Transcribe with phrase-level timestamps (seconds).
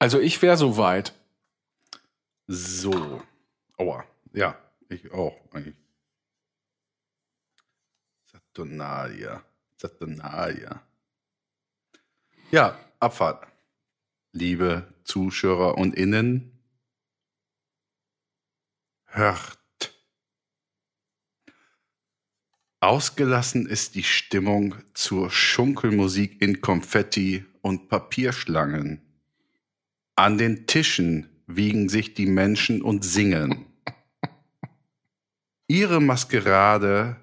[0.00, 1.14] Also ich wäre soweit.
[2.46, 3.22] So.
[3.76, 4.04] Aua.
[4.32, 5.36] Ja, ich auch.
[5.52, 5.76] eigentlich.
[8.24, 9.44] Saturnalia.
[9.76, 10.82] Saturnalia.
[12.50, 13.46] Ja, Abfahrt.
[14.32, 16.58] Liebe Zuschauer und Innen,
[19.04, 19.58] hört.
[22.80, 29.09] Ausgelassen ist die Stimmung zur Schunkelmusik in Konfetti und Papierschlangen.
[30.20, 33.64] An den Tischen wiegen sich die Menschen und singen.
[35.66, 37.16] Ihre Maskerade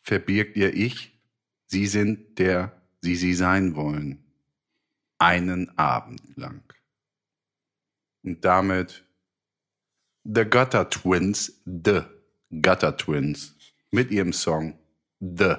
[0.00, 1.18] verbirgt ihr Ich,
[1.66, 4.22] sie sind der, sie sie sein wollen.
[5.18, 6.62] Einen Abend lang.
[8.22, 9.04] Und damit
[10.22, 12.02] The Gutter Twins, The
[12.62, 13.56] Gutter Twins,
[13.90, 14.78] mit ihrem Song
[15.18, 15.54] The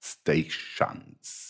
[0.00, 1.47] Stations.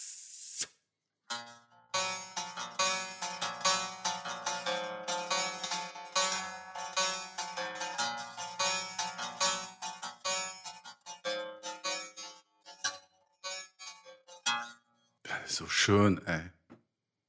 [15.89, 16.43] Schön, ey.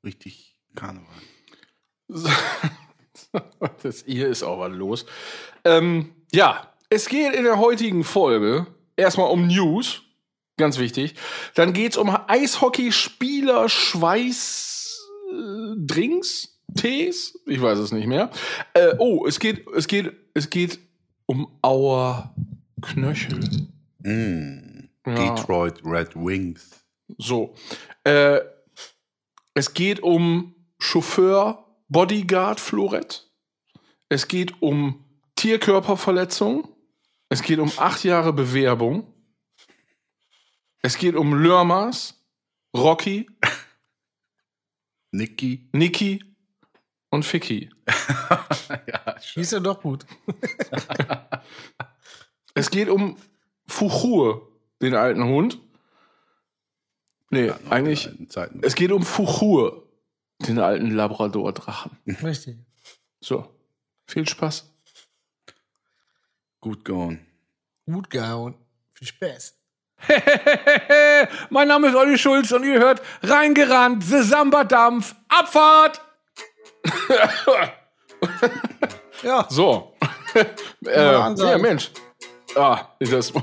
[0.03, 1.07] Richtig Karneval.
[3.83, 5.05] Das, hier ist auch was los.
[5.63, 8.65] Ähm, ja, es geht in der heutigen Folge
[8.95, 10.01] erstmal um News,
[10.57, 11.15] ganz wichtig.
[11.53, 14.99] Dann geht es um Eishockeyspieler, Schweiß,
[15.31, 18.31] äh, Drinks, Tees, ich weiß es nicht mehr.
[18.73, 20.79] Äh, oh, es geht, es geht, es geht
[21.27, 22.33] um Auer
[22.81, 23.67] Knöchel.
[23.99, 24.89] Mm.
[25.05, 25.35] Ja.
[25.35, 26.78] Detroit Red Wings.
[27.17, 27.55] So.
[28.03, 28.39] Äh,
[29.53, 33.29] es geht um Chauffeur, Bodyguard, Florett.
[34.09, 36.67] Es geht um Tierkörperverletzung.
[37.29, 39.13] Es geht um acht Jahre Bewerbung.
[40.81, 42.25] Es geht um Lörmers,
[42.75, 43.29] Rocky,
[45.11, 45.69] Niki.
[45.73, 46.23] Niki
[47.09, 47.69] und Ficky.
[48.87, 50.05] ja, Hieß ja doch gut.
[52.55, 53.15] Es geht um
[53.67, 55.59] Fuchur, den alten Hund.
[57.29, 58.09] Nee, eigentlich.
[58.61, 59.87] Es geht um Fuchur,
[60.47, 61.97] den alten Labrador-Drachen.
[62.23, 62.57] Richtig.
[63.19, 63.47] So.
[64.07, 64.65] Viel Spaß.
[66.61, 67.25] Gut gehauen.
[67.85, 68.55] Gut gehauen.
[68.93, 69.55] Viel Spaß.
[71.49, 76.01] mein Name ist Olli Schulz und ihr hört Reingerannt, The Samba-Dampf, Abfahrt!
[79.23, 79.45] Ja.
[79.49, 79.93] So.
[80.85, 81.91] äh, ja, Mensch.
[82.55, 83.33] Ah, das,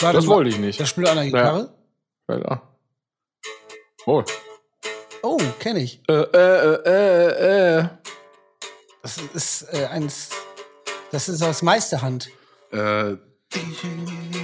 [0.00, 0.80] das wollte ich nicht.
[0.80, 1.74] Das spielt an der Gitarre.
[2.28, 2.62] Ja.
[4.06, 4.24] Oh.
[5.22, 6.00] Oh, kenne ich.
[6.08, 7.88] Äh, äh, äh, äh.
[9.02, 10.30] Das ist äh, eins.
[11.10, 12.28] Das ist aus Meisterhand.
[12.72, 13.16] Äh,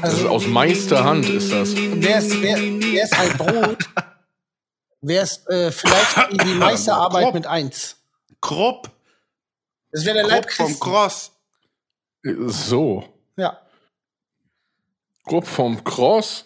[0.03, 1.75] Das ist aus Meisterhand, ist das.
[1.77, 3.85] Wer ist, wer, wer ist ein Brot?
[5.01, 7.35] Wer ist äh, vielleicht die, die Meisterarbeit Grob.
[7.35, 7.97] mit eins?
[8.41, 8.91] Krupp.
[9.93, 11.33] Das wäre der Krupp Leib vom Cross.
[12.23, 13.05] So.
[13.37, 13.59] Ja.
[15.25, 16.45] Grupp vom Cross.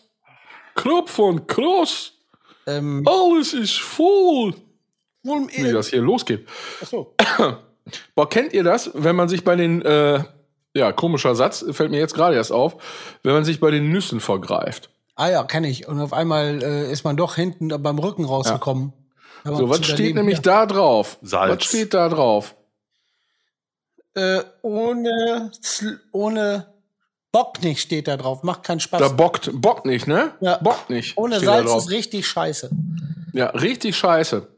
[0.75, 2.13] Club von Cross.
[2.67, 4.55] Ähm, Alles ist voll.
[5.23, 6.49] Wie das hier losgeht.
[6.81, 7.15] Achso.
[8.15, 10.23] Boah, kennt ihr das, wenn man sich bei den, äh,
[10.75, 12.77] ja, komischer Satz, fällt mir jetzt gerade erst auf,
[13.23, 14.91] wenn man sich bei den Nüssen vergreift.
[15.17, 15.89] Ah ja, kenne ich.
[15.89, 18.93] Und auf einmal äh, ist man doch hinten beim Rücken rausgekommen.
[19.45, 20.43] Aber So, was steht nämlich ja.
[20.43, 21.19] da drauf?
[21.23, 21.57] Salz.
[21.57, 22.55] Was steht da drauf?
[24.15, 25.51] Äh, ohne,
[26.13, 26.67] ohne
[27.33, 28.43] Bock nicht steht da drauf.
[28.43, 29.01] Macht keinen Spaß.
[29.01, 30.33] Da bockt, bockt nicht, ne?
[30.41, 30.59] Ja.
[30.59, 31.17] Bockt nicht.
[31.17, 32.71] ohne Salz ist richtig scheiße.
[33.33, 34.49] Ja, richtig scheiße.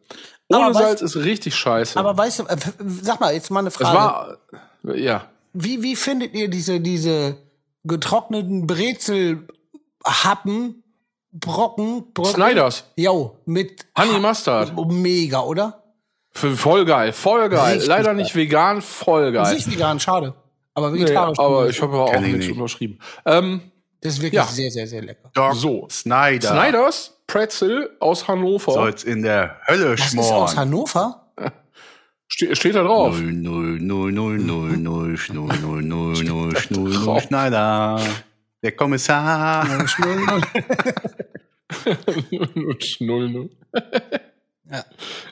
[0.49, 1.99] Ohne Aber Salz ist richtig scheiße.
[1.99, 2.57] Aber weißt du, äh,
[3.03, 3.97] sag mal jetzt mal eine es Frage.
[3.97, 4.39] war,
[4.95, 5.27] ja.
[5.53, 7.37] Wie, wie findet ihr diese, diese
[7.85, 10.83] getrockneten Brezelhappen,
[11.33, 12.33] Brocken, Brocken?
[12.33, 12.85] Snyders.
[12.97, 14.73] Jo, mit Honey Mustard.
[14.91, 15.83] Mega, oder?
[16.33, 17.75] Voll geil, voll geil.
[17.75, 19.55] Richtig Leider nicht vegan, voll geil.
[19.55, 20.35] Nicht vegan, schade.
[20.75, 21.39] Aber Nee, vegetarisch.
[21.39, 22.53] aber ich habe ja auch nichts nicht.
[22.53, 22.99] unterschrieben.
[23.27, 23.61] Ähm,
[24.01, 24.47] das ist wirklich Ja.
[24.47, 25.31] sehr, sehr, sehr lecker.
[25.35, 25.87] Doc So.
[25.91, 26.49] Snyder.
[26.49, 28.73] Snyders Pretzel aus Hannover.
[28.73, 30.57] Soll's in der Hölle Das ist aus schmoren.
[30.57, 31.27] Hannover?
[32.29, 33.19] Ste steht da drauf.
[33.21, 37.23] 0, 0, 0, 0, 0, 0, 0, 0, 0, 0, 0, drauf.
[37.23, 38.01] Schneider.
[38.63, 39.67] Der Kommissar.
[43.01, 43.51] Null, null.
[44.71, 44.85] Ja.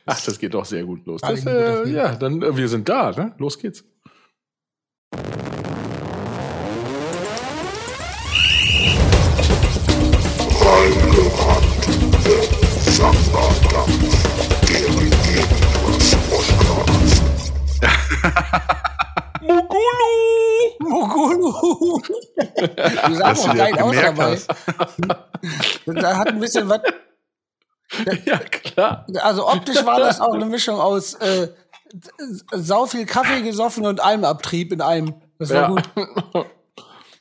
[0.06, 1.20] Ach, das geht doch sehr gut los.
[1.20, 3.34] Das, äh, ja, dann äh, wir sind da, ne?
[3.38, 3.84] Los geht's.
[19.42, 20.10] Mogulu!
[20.78, 22.02] Mogulu!
[23.06, 24.38] Du sahst Dass auch geil das aus dabei.
[25.86, 26.80] Da hat ein bisschen was.
[28.24, 29.06] Ja, klar.
[29.22, 31.48] Also optisch war das auch eine Mischung aus äh,
[32.52, 35.14] sau viel Kaffee gesoffen und Almabtrieb in einem.
[35.38, 35.68] Das war Ja.
[35.68, 35.82] gut.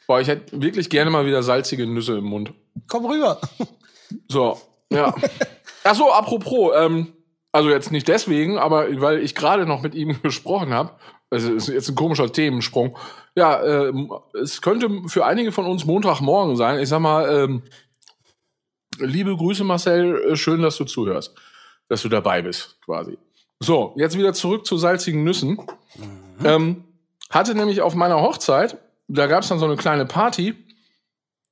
[0.07, 2.53] Boah, ich hätte wirklich gerne mal wieder salzige Nüsse im Mund.
[2.87, 3.39] Komm rüber.
[4.27, 4.59] So,
[4.91, 5.13] ja.
[5.83, 7.13] Ach so, apropos, ähm,
[7.51, 10.91] also jetzt nicht deswegen, aber weil ich gerade noch mit ihm gesprochen habe.
[11.31, 12.97] Also ist jetzt ein komischer Themensprung.
[13.35, 14.11] Ja, ähm,
[14.41, 16.79] es könnte für einige von uns Montagmorgen sein.
[16.79, 17.61] Ich sag mal, ähm,
[18.97, 21.35] liebe Grüße Marcel, äh, schön, dass du zuhörst,
[21.87, 23.19] dass du dabei bist, quasi.
[23.59, 25.59] So, jetzt wieder zurück zu salzigen Nüssen.
[26.43, 26.85] Ähm,
[27.29, 28.77] hatte nämlich auf meiner Hochzeit,
[29.07, 30.55] da gab es dann so eine kleine Party,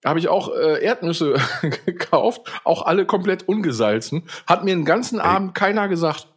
[0.05, 1.35] habe ich auch äh, Erdnüsse
[1.85, 4.23] gekauft, auch alle komplett ungesalzen.
[4.45, 6.27] Hat mir den ganzen Abend keiner gesagt.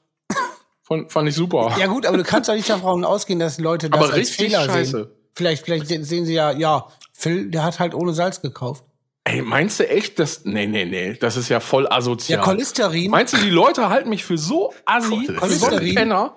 [0.83, 1.73] Von, fand ich super.
[1.79, 4.49] Ja gut, aber du kannst doch nicht davon ausgehen, dass Leute das Aber als richtig
[4.49, 4.91] Fehler scheiße.
[5.05, 5.11] sehen.
[5.37, 8.83] Vielleicht, vielleicht se- sehen sie ja, ja, Phil, der hat halt ohne Salz gekauft.
[9.25, 10.45] Ey, meinst du echt, dass.
[10.45, 12.41] Nee, nee, nee, das ist ja voll Ja, asozial.
[12.43, 13.11] Cholesterin.
[13.11, 15.95] meinst du, die Leute halten mich für so assi, für so einen Cholesterin.
[15.95, 16.35] Penner?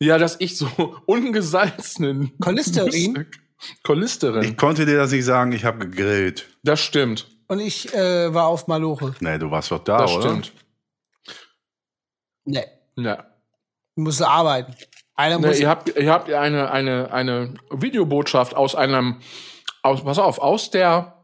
[0.00, 0.66] Ja, dass ich so
[1.06, 2.32] ungesalzenen.
[2.40, 3.14] Cholesterin?
[3.16, 3.26] Nüsse-
[3.84, 4.42] Cholesterin.
[4.44, 6.48] Ich konnte dir das nicht sagen, ich habe gegrillt.
[6.62, 7.28] Das stimmt.
[7.48, 9.14] Und ich äh, war auf Maloche.
[9.20, 10.22] Nee, du warst doch da, Das oder?
[10.28, 10.52] stimmt.
[12.44, 12.64] Nee,
[12.96, 13.26] Ja.
[13.96, 14.74] ich musste arbeiten.
[15.14, 15.60] Einer Ne, muss.
[15.60, 19.20] ihr habt, ihr habt eine, eine, eine Videobotschaft aus einem,
[19.82, 21.21] aus, pass auf, aus der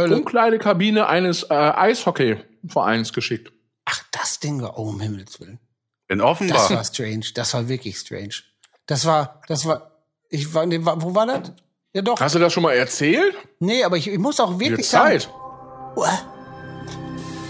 [0.00, 0.16] Hölle.
[0.16, 3.52] Umkleidekabine eines äh, Eishockeyvereins geschickt.
[3.84, 5.58] Ach, das Ding war, oh, um Himmels Willen.
[6.08, 6.70] In Das Offenbach.
[6.70, 7.26] war strange.
[7.34, 8.34] Das war wirklich strange.
[8.86, 9.90] Das war, das war,
[10.28, 11.52] ich war, nee, wo war das?
[11.92, 12.20] Ja doch.
[12.20, 13.34] Hast du das schon mal erzählt?
[13.58, 15.22] Nee, aber ich, ich muss auch Die wirklich Zeit.
[15.22, 15.34] sagen.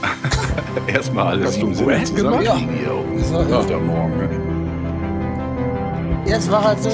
[0.87, 2.41] Erstmal alles Hast du im Sinne West gemacht?
[2.41, 3.05] hier.
[3.19, 4.17] Das war- Auf der Morgen.
[4.17, 4.29] ne?
[6.27, 6.91] Jetzt war halt so.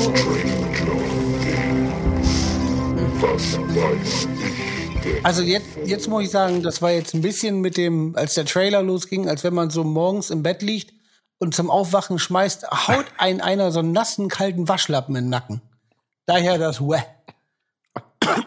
[5.23, 8.44] Also jetzt, jetzt muss ich sagen, das war jetzt ein bisschen mit dem, als der
[8.44, 10.93] Trailer losging, als wenn man so morgens im Bett liegt
[11.38, 15.61] und zum Aufwachen schmeißt, haut ein einer so einen nassen, kalten Waschlappen in den Nacken.
[16.26, 17.03] Daher das Wäh.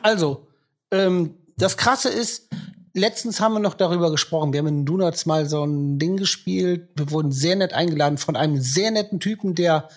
[0.02, 0.48] Also,
[0.92, 2.50] ähm, das Krasse ist,
[2.94, 4.54] letztens haben wir noch darüber gesprochen.
[4.54, 6.90] Wir haben in Donuts mal so ein Ding gespielt.
[6.96, 9.90] Wir wurden sehr nett eingeladen von einem sehr netten Typen, der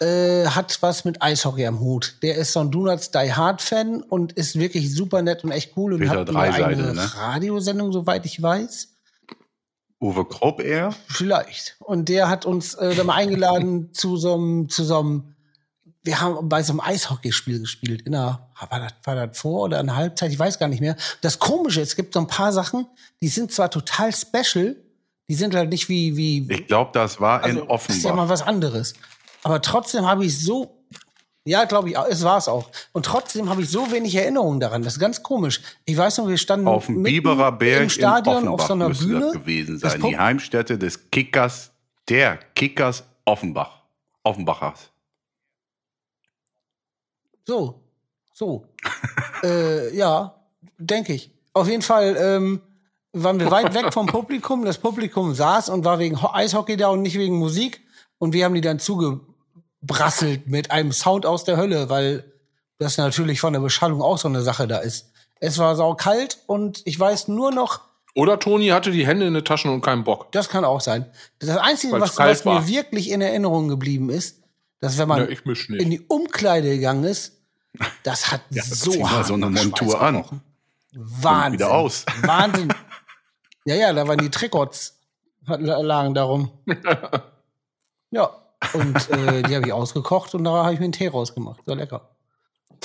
[0.00, 2.16] äh, hat was mit Eishockey am Hut.
[2.22, 5.76] Der ist so ein Donuts Die Hard Fan und ist wirklich super nett und echt
[5.76, 7.14] cool und Peter hat eine Dreiseite, eigene ne?
[7.14, 8.88] Radiosendung, soweit ich weiß.
[10.00, 10.94] Uwe Krupp eher?
[11.06, 11.76] Vielleicht.
[11.80, 15.34] Und der hat uns äh, dann mal eingeladen zu so einem, zu so einem,
[16.02, 18.02] wir haben bei so einem Eishockeyspiel gespielt.
[18.02, 20.30] In einer, war das, war das vor oder in der Halbzeit?
[20.32, 20.96] Ich weiß gar nicht mehr.
[21.22, 22.86] Das Komische, es gibt so ein paar Sachen,
[23.22, 24.76] die sind zwar total special,
[25.28, 28.10] die sind halt nicht wie, wie, Ich glaube, das war in also, das ist ja
[28.10, 28.28] mal Offenbach.
[28.28, 28.94] was anderes.
[29.44, 30.84] Aber trotzdem habe ich so,
[31.44, 32.70] ja, glaube ich, es war es auch.
[32.92, 34.82] Und trotzdem habe ich so wenig Erinnerungen daran.
[34.82, 35.60] Das ist ganz komisch.
[35.84, 38.88] Ich weiß noch, wir standen Auf dem Biberer Berg im Stadion in auf so einer
[38.90, 39.20] Bühne.
[39.20, 40.00] das gewesen Das sein.
[40.00, 41.70] Pop- Die Heimstätte des Kickers,
[42.08, 43.82] der Kickers Offenbach.
[44.22, 44.90] Offenbachers.
[47.46, 47.82] So,
[48.32, 48.66] so.
[49.42, 50.34] äh, ja,
[50.78, 51.30] denke ich.
[51.52, 52.60] Auf jeden Fall ähm,
[53.12, 54.64] waren wir weit weg vom Publikum.
[54.64, 57.82] Das Publikum saß und war wegen Ho- Eishockey da und nicht wegen Musik.
[58.18, 58.78] Und wir haben die dann
[59.88, 62.24] zugebrasselt mit einem Sound aus der Hölle, weil
[62.78, 65.10] das natürlich von der Beschallung auch so eine Sache da ist.
[65.40, 67.80] Es war saukalt und ich weiß nur noch,
[68.14, 70.32] Oder Toni hatte die Hände in den Taschen und keinen Bock.
[70.32, 71.06] das kann auch sein.
[71.38, 72.68] Das Einzige, was, was mir war.
[72.68, 74.42] wirklich in Erinnerung geblieben ist,
[74.80, 75.70] dass wenn man Ja, nicht.
[75.70, 77.40] in die Umkleide gegangen ist,
[78.04, 80.40] das hat zieh so mal hart so eine Montur an.
[80.92, 81.52] Wahnsinn.
[81.54, 82.04] wieder aus.
[82.22, 82.72] Wahnsinn.
[83.64, 84.98] Ja, ja, da waren die Trikots,
[85.46, 86.50] hat- lagen darum.
[88.10, 88.30] Ja,
[88.72, 91.60] und äh, die habe ich ausgekocht und da habe ich mir einen Tee rausgemacht.
[91.66, 92.10] So lecker.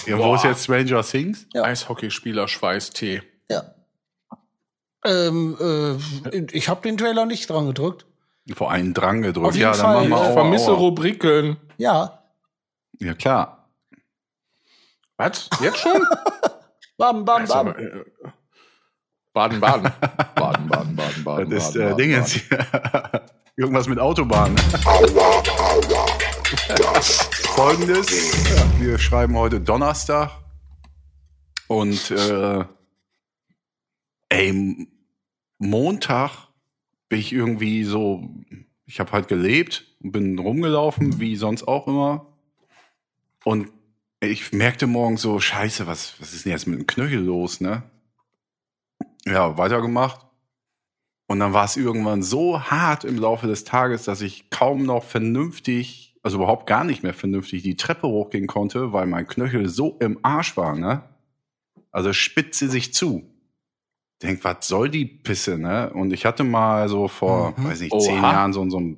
[0.05, 0.35] Ja, wo Boah.
[0.35, 1.45] ist jetzt Stranger Things?
[1.53, 1.63] Ja.
[1.63, 3.21] Eishockeyspieler Schweißtee.
[3.49, 3.63] Ja.
[5.05, 5.57] Ähm,
[6.31, 8.05] äh, ich habe den Trailer nicht dran gedrückt.
[8.53, 9.47] Vor einen Drang gedrückt.
[9.49, 10.77] Auf jeden ja, dann Fall, machen wir Ich vermisse Aua.
[10.77, 11.57] Rubriken.
[11.77, 12.23] Ja,
[12.99, 13.69] Ja, klar.
[15.17, 15.49] Was?
[15.61, 16.01] Jetzt schon?
[16.97, 17.67] bam, bam, Also, bam.
[17.69, 18.03] äh,
[19.33, 19.91] Baden, Baden.
[20.35, 21.49] Baden, Baden, Baden, Baden.
[21.49, 22.23] Das ist Baden, äh, Baden, Ding Baden.
[22.23, 23.21] jetzt hier.
[23.59, 24.55] Irgendwas mit Autobahn.
[27.55, 28.07] Folgendes.
[28.79, 30.31] Wir schreiben heute Donnerstag.
[31.67, 32.63] Und äh,
[34.29, 34.87] ey,
[35.57, 36.47] Montag
[37.09, 38.29] bin ich irgendwie so,
[38.85, 42.27] ich habe halt gelebt und bin rumgelaufen, wie sonst auch immer.
[43.43, 43.73] Und
[44.21, 47.83] ich merkte morgens so, scheiße, was, was ist denn jetzt mit dem Knöchel los, ne?
[49.25, 50.28] Ja, weitergemacht.
[51.29, 55.03] Und dann war es irgendwann so hart im Laufe des Tages, dass ich kaum noch
[55.03, 59.95] vernünftig, also überhaupt gar nicht mehr vernünftig die Treppe hochgehen konnte, weil mein Knöchel so
[59.99, 61.03] im Arsch war, ne?
[61.91, 63.29] Also spitze sich zu.
[64.23, 65.91] Denk, was soll die Pisse, ne?
[65.93, 67.63] Und ich hatte mal so vor, Mhm.
[67.65, 68.01] weiß nicht, Oha.
[68.01, 68.97] zehn Jahren so, so ein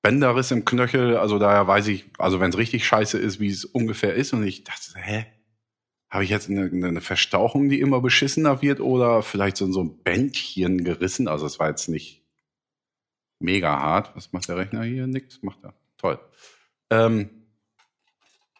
[0.00, 1.18] Bänderriss im Knöchel.
[1.18, 4.32] Also daher weiß ich, also wenn es richtig scheiße ist, wie es ungefähr ist.
[4.32, 5.26] Und ich dachte, hä?
[6.10, 9.98] Habe ich jetzt eine, eine Verstauchung, die immer beschissener wird oder vielleicht so, so ein
[10.02, 11.28] Bändchen gerissen?
[11.28, 12.22] Also es war jetzt nicht
[13.40, 14.14] mega hart.
[14.14, 15.06] Was macht der Rechner hier?
[15.06, 15.74] Nix macht er.
[15.98, 16.18] Toll.
[16.90, 17.30] Ähm,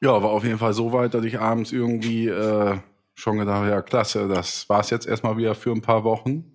[0.01, 2.79] ja, war auf jeden Fall so weit, dass ich abends irgendwie äh,
[3.15, 6.53] schon gedacht habe, ja klasse, das war's jetzt erstmal wieder für ein paar Wochen.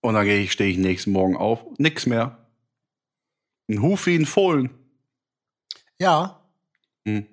[0.00, 2.46] Und dann gehe ich, stehe ich nächsten Morgen auf, nix mehr.
[3.68, 4.70] Ein Huf wie ein Fohlen.
[5.98, 6.42] Ja.
[7.06, 7.26] Hm.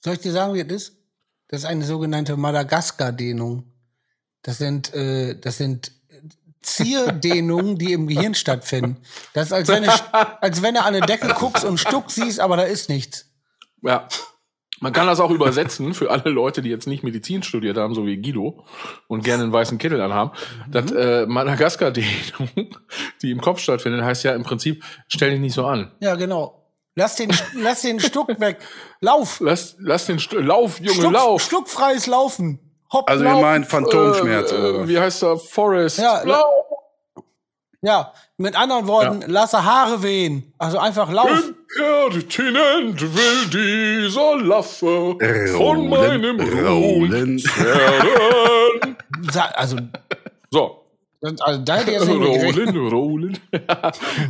[0.00, 0.99] Soll ich dir sagen, wie es ist?
[1.50, 3.64] Das ist eine sogenannte Madagaskar-Dehnung.
[4.42, 5.90] Das sind, äh, das sind
[6.62, 8.98] Zierdehnungen, die im Gehirn stattfinden.
[9.34, 9.90] Das ist, als wenn, du,
[10.40, 13.32] als wenn du an eine Decke guckst und Stuck siehst, aber da ist nichts.
[13.82, 14.06] Ja.
[14.78, 18.06] Man kann das auch übersetzen für alle Leute, die jetzt nicht Medizin studiert haben, so
[18.06, 18.64] wie Guido,
[19.08, 20.30] und gerne einen weißen Kittel anhaben.
[20.66, 20.70] Mhm.
[20.70, 22.76] Das äh, Madagaskar-Dehnung,
[23.22, 25.90] die im Kopf stattfindet, heißt ja im Prinzip, stell dich nicht so an.
[25.98, 26.59] Ja, genau.
[26.96, 28.58] Lass den, lass den Stuck weg.
[29.00, 29.38] Lauf.
[29.40, 31.42] Lass, lass den St Lauf, Junge, Stuck, lauf.
[31.42, 32.58] Stuckfreies Laufen.
[32.92, 33.36] Hopp, Also lauf.
[33.36, 35.36] ihr meint Phantomschmerz Äh, äh, wie heißt der?
[35.38, 35.98] Forest.
[35.98, 36.44] Ja, Lauf.
[37.82, 40.52] Ja, mit anderen Worten, lasse Haare wehen.
[40.58, 41.30] Also einfach lauf.
[41.78, 45.16] Impertinent will dieser Laffe
[45.56, 47.42] von meinem Rollen.
[48.82, 48.96] Ruhm
[49.54, 49.76] Also,
[50.50, 50.79] So,
[51.22, 53.38] also da hätte jetzt rollen, rollen.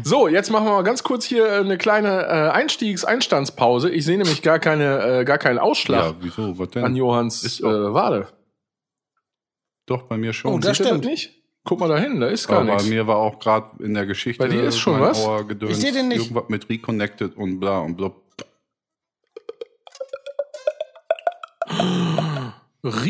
[0.02, 3.90] so, jetzt machen wir mal ganz kurz hier eine kleine äh, Einstiegs-Einstandspause.
[3.90, 6.58] Ich sehe nämlich gar keine, äh, gar keinen Ausschlag Ja, wieso?
[6.58, 6.84] Was denn?
[6.84, 8.28] an Johans Ist äh, doch- Wade.
[9.86, 10.52] Doch, bei mir schon.
[10.54, 11.04] Oh, das stimmt.
[11.04, 11.36] nicht?
[11.64, 12.88] Guck mal da hin, da ist gar Aber bei nichts.
[12.88, 15.24] mir war auch gerade in der Geschichte Bei dir ist schon was?
[15.68, 16.20] Ich seh den nicht.
[16.22, 18.22] Irgendwas mit Reconnected und bla und blub.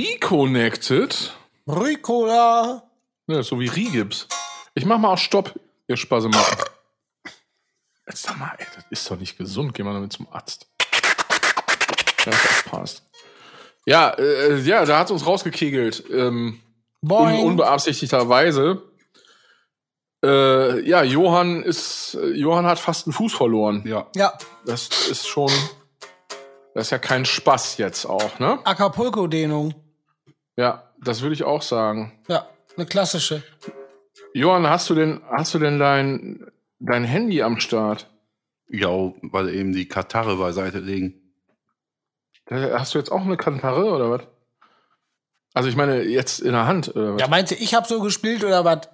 [0.01, 1.33] Reconnected?
[1.69, 2.90] Ricola.
[3.31, 4.27] Ja, so wie Rigips.
[4.75, 5.55] Ich mach mal auf Stopp,
[5.87, 6.59] ihr Spasematen.
[8.09, 9.73] Jetzt sag mal, ey, das ist doch nicht gesund.
[9.73, 10.67] Geh mal damit zum Arzt.
[12.27, 13.03] Ja, das passt.
[13.87, 16.03] Ja, äh, ja, da hat uns rausgekegelt.
[16.11, 16.61] Ähm,
[17.03, 18.83] un unbeabsichtigterweise.
[20.25, 23.85] Äh, ja, Johann ist, Johann hat fast einen Fuß verloren.
[23.87, 24.09] Ja.
[24.17, 25.51] Ja, Das ist schon,
[26.75, 28.59] das ist ja kein Spaß jetzt auch, ne?
[28.65, 29.73] Acapulco-Dehnung.
[30.57, 32.21] Ja, das würde ich auch sagen.
[32.29, 33.43] Ja, eine klassische.
[34.33, 38.09] Johann, hast du denn, hast du denn dein, dein Handy am Start?
[38.69, 41.15] Ja, weil eben die Katarre beiseite legen.
[42.49, 44.23] Hast du jetzt auch eine Kantare oder was?
[45.53, 47.21] Also ich meine, jetzt in der Hand oder was?
[47.21, 48.89] Ja, meinst du, ich hab so gespielt oder was?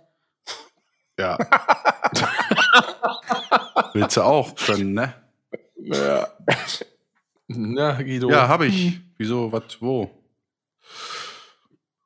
[1.18, 1.38] Ja.
[3.92, 5.14] Willst du auch können, ne?
[5.76, 6.28] Ja.
[7.48, 8.30] Na, Guido.
[8.30, 9.00] Ja, habe ich.
[9.16, 10.10] Wieso, was, wo?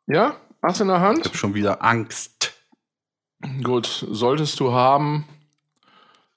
[0.06, 0.36] Ja?
[0.62, 1.24] Hast du in der Ich Hand?
[1.26, 2.52] habe schon wieder Angst.
[3.62, 5.26] Gut, solltest du haben.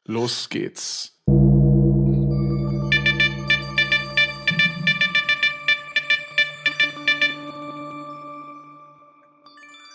[0.06, 1.22] Los geht's.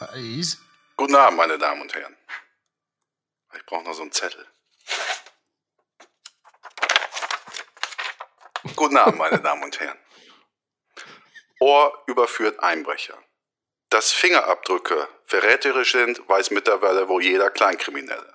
[0.00, 0.58] Eis.
[0.96, 2.16] Guten Abend, meine Damen und Herren.
[3.54, 4.46] Ich brauche noch so einen Zettel.
[8.76, 9.98] Guten Abend, meine Damen und Herren.
[11.60, 13.18] Ohr überführt Einbrecher.
[13.90, 18.34] Dass Fingerabdrücke verräterisch sind, weiß mittlerweile wohl jeder Kleinkriminelle.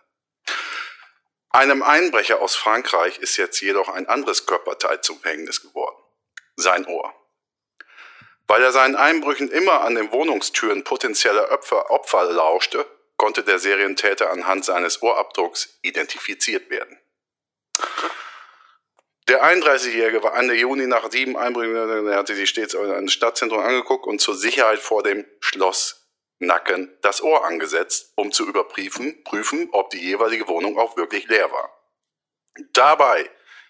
[1.50, 6.02] Einem Einbrecher aus Frankreich ist jetzt jedoch ein anderes Körperteil zum Verhängnis geworden.
[6.56, 7.14] Sein Ohr.
[8.48, 12.86] Weil er seinen Einbrüchen immer an den Wohnungstüren potenzieller Opfer, Opfer lauschte,
[13.18, 17.00] konnte der Serientäter anhand seines Ohrabdrucks identifiziert werden.
[19.28, 23.60] Der 31-Jährige war Ende Juni nach sieben Einbrüchen, er hatte sich stets in einem Stadtzentrum
[23.60, 26.02] angeguckt und zur Sicherheit vor dem Schloss
[26.40, 31.50] Nacken das Ohr angesetzt, um zu überprüfen, prüfen, ob die jeweilige Wohnung auch wirklich leer
[31.52, 31.70] war.
[32.74, 33.30] Dabei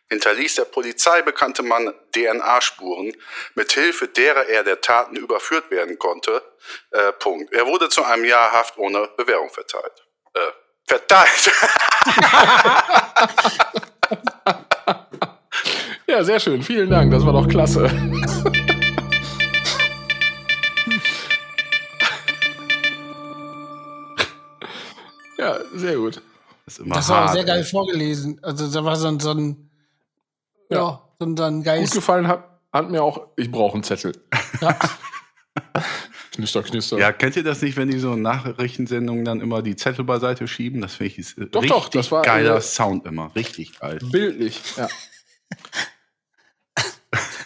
[0.10, 3.16] hinterließ der Polizei bekannte Mann DNA-Spuren,
[3.54, 6.42] mit Hilfe derer er der Taten überführt werden konnte.
[6.92, 7.54] Äh, Punkt.
[7.54, 10.04] Er wurde zu einem Jahr Haft ohne Bewährung verteilt.
[10.34, 10.40] Äh,
[10.88, 11.52] verteilt.
[16.14, 16.62] Ja, sehr schön.
[16.62, 17.12] Vielen Dank.
[17.12, 17.86] Das war doch klasse.
[25.38, 26.22] ja, sehr gut.
[26.66, 27.64] Das ist immer Das war auch hart, sehr geil ey.
[27.66, 28.40] vorgelesen.
[28.42, 29.70] Also da war so ein, so ein
[30.70, 31.02] ja, Ja.
[31.20, 31.92] so ein, so ein Gut geiles.
[31.92, 34.14] gefallen hat, hat mir auch, ich brauche einen Zettel.
[34.62, 34.78] Ja.
[36.34, 36.98] Knister, knister.
[36.98, 40.82] Ja, kennt ihr das nicht, wenn die so Nachrichtensendungen dann immer die Zettel beiseite schieben?
[40.82, 43.30] Das finde ich ist Doch, richtig doch, das war, geiler Sound immer.
[43.36, 44.00] Richtig geil.
[44.12, 44.60] Bildlich.
[44.76, 44.88] Ja.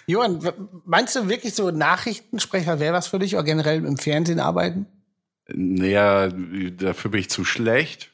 [0.07, 0.39] Johann,
[0.85, 4.85] meinst du wirklich so Nachrichtensprecher wäre was für dich oder generell im Fernsehen arbeiten?
[5.49, 8.11] Naja, dafür bin ich zu schlecht.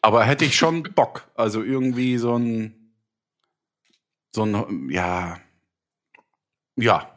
[0.00, 1.28] Aber hätte ich schon Bock.
[1.34, 2.94] Also irgendwie so ein,
[4.34, 5.38] so ein, ja,
[6.76, 7.10] ja,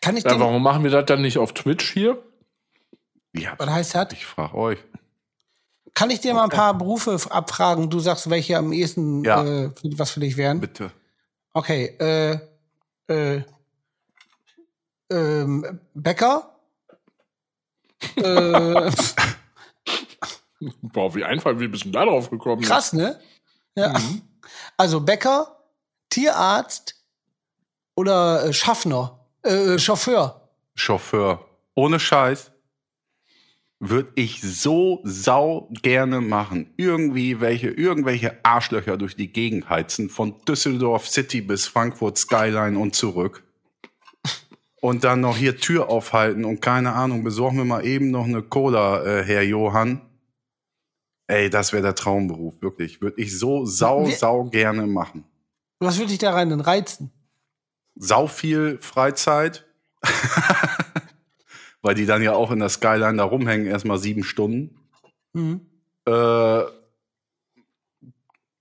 [0.00, 2.22] Kann ich Ja, dir, warum machen wir das dann nicht auf Twitch hier?
[3.34, 3.54] ja.
[3.58, 4.12] was heißt das?
[4.12, 4.78] Ich frage euch.
[5.94, 7.88] Kann ich dir mal ein paar Berufe abfragen?
[7.90, 9.44] Du sagst, welche am ehesten Ja.
[9.44, 10.60] äh, was für dich wären.
[10.60, 10.90] Bitte.
[11.52, 12.40] Okay, äh,
[13.08, 13.42] äh,
[15.10, 16.56] ähm, Bäcker?
[18.16, 18.90] äh,
[20.82, 22.62] Boah, wie einfach, wie bist du denn da drauf gekommen?
[22.62, 23.18] krass, ne?
[23.74, 23.94] Ja.
[24.76, 25.56] Also Bäcker,
[26.10, 26.94] Tierarzt
[27.96, 30.48] oder äh, Schaffner, äh, Chauffeur.
[30.74, 31.44] Chauffeur.
[31.74, 32.51] Ohne Scheiß.
[33.84, 36.72] Würde ich so sau gerne machen.
[36.76, 40.08] Irgendwie welche, irgendwelche Arschlöcher durch die Gegend heizen.
[40.08, 43.42] Von Düsseldorf City bis Frankfurt Skyline und zurück.
[44.80, 48.42] Und dann noch hier Tür aufhalten und keine Ahnung, besorgen wir mal eben noch eine
[48.42, 50.00] Cola, äh, Herr Johann.
[51.26, 53.00] Ey, das wäre der Traumberuf, wirklich.
[53.00, 55.24] Würde ich so sau, sau gerne machen.
[55.78, 57.12] Was würde dich da rein denn reizen?
[57.94, 59.66] sau viel Freizeit,
[61.82, 64.76] weil die dann ja auch in der Skyline da rumhängen, erstmal sieben Stunden.
[65.34, 65.60] Mhm.
[66.06, 66.62] Äh,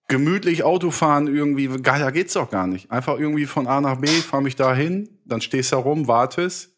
[0.08, 2.92] gemütlich Auto fahren irgendwie, geiler geht's doch gar nicht.
[2.92, 6.08] Einfach irgendwie von A nach B, fahr mich da hin, dann stehst du da rum,
[6.08, 6.76] wartest,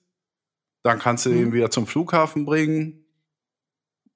[0.83, 1.37] dann kannst du Mhm.
[1.39, 3.05] ihn wieder zum Flughafen bringen.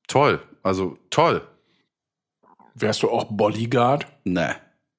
[0.08, 1.42] Toll, also toll.
[2.76, 4.56] Wärst du auch Bodyguard Ne.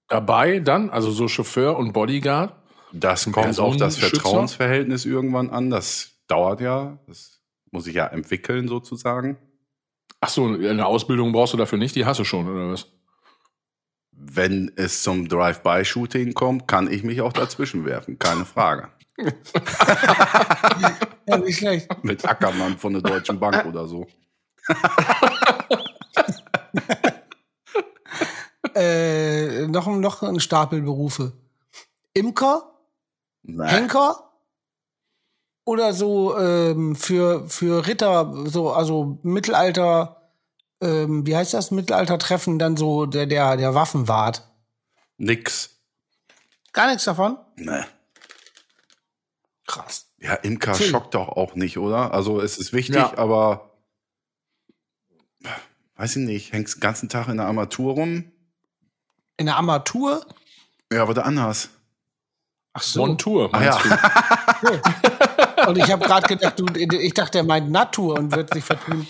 [0.08, 0.90] dabei dann?
[0.90, 2.54] Also so Chauffeur und Bodyguard?
[2.92, 3.99] Das kommt auf das?
[3.99, 5.70] Vertrauensverhältnis irgendwann an.
[5.70, 6.99] Das dauert ja.
[7.06, 9.37] Das muss ich ja entwickeln sozusagen.
[10.20, 12.87] Ach so, eine Ausbildung brauchst du dafür nicht, die hast du schon, oder was?
[14.11, 18.18] Wenn es zum Drive-by-Shooting kommt, kann ich mich auch dazwischen werfen.
[18.18, 18.88] Keine Frage.
[21.26, 21.88] Ja, nicht schlecht.
[22.02, 24.06] Mit Ackermann von der Deutschen Bank oder so.
[28.75, 31.32] Äh, noch, noch ein Stapel Berufe.
[32.14, 32.78] Imker,
[33.42, 33.66] Nee.
[33.66, 34.27] Henker
[35.68, 40.31] oder so ähm, für, für Ritter, so, also Mittelalter,
[40.81, 44.48] ähm, wie heißt das, Mittelalter-Treffen, dann so der, der, der Waffenwart.
[45.18, 45.76] Nix.
[46.72, 47.37] Gar nichts davon?
[47.57, 47.83] Nee.
[49.66, 50.07] Krass.
[50.20, 50.87] Ja, Imker Phil.
[50.87, 52.14] schockt doch auch nicht, oder?
[52.14, 53.18] Also es ist wichtig, Ja.
[53.18, 53.74] aber
[55.96, 58.33] weiß ich nicht, hängst den ganzen Tag in der Armatur rum?
[59.37, 60.24] In der Armatur?
[60.90, 61.68] Ja, aber anders.
[62.72, 63.00] Ach so.
[63.00, 64.81] Montour, Ah, meinst ja.
[65.68, 69.07] Und ich habe gerade gedacht, du, ich dachte, er meint Natur und wird sich vertun.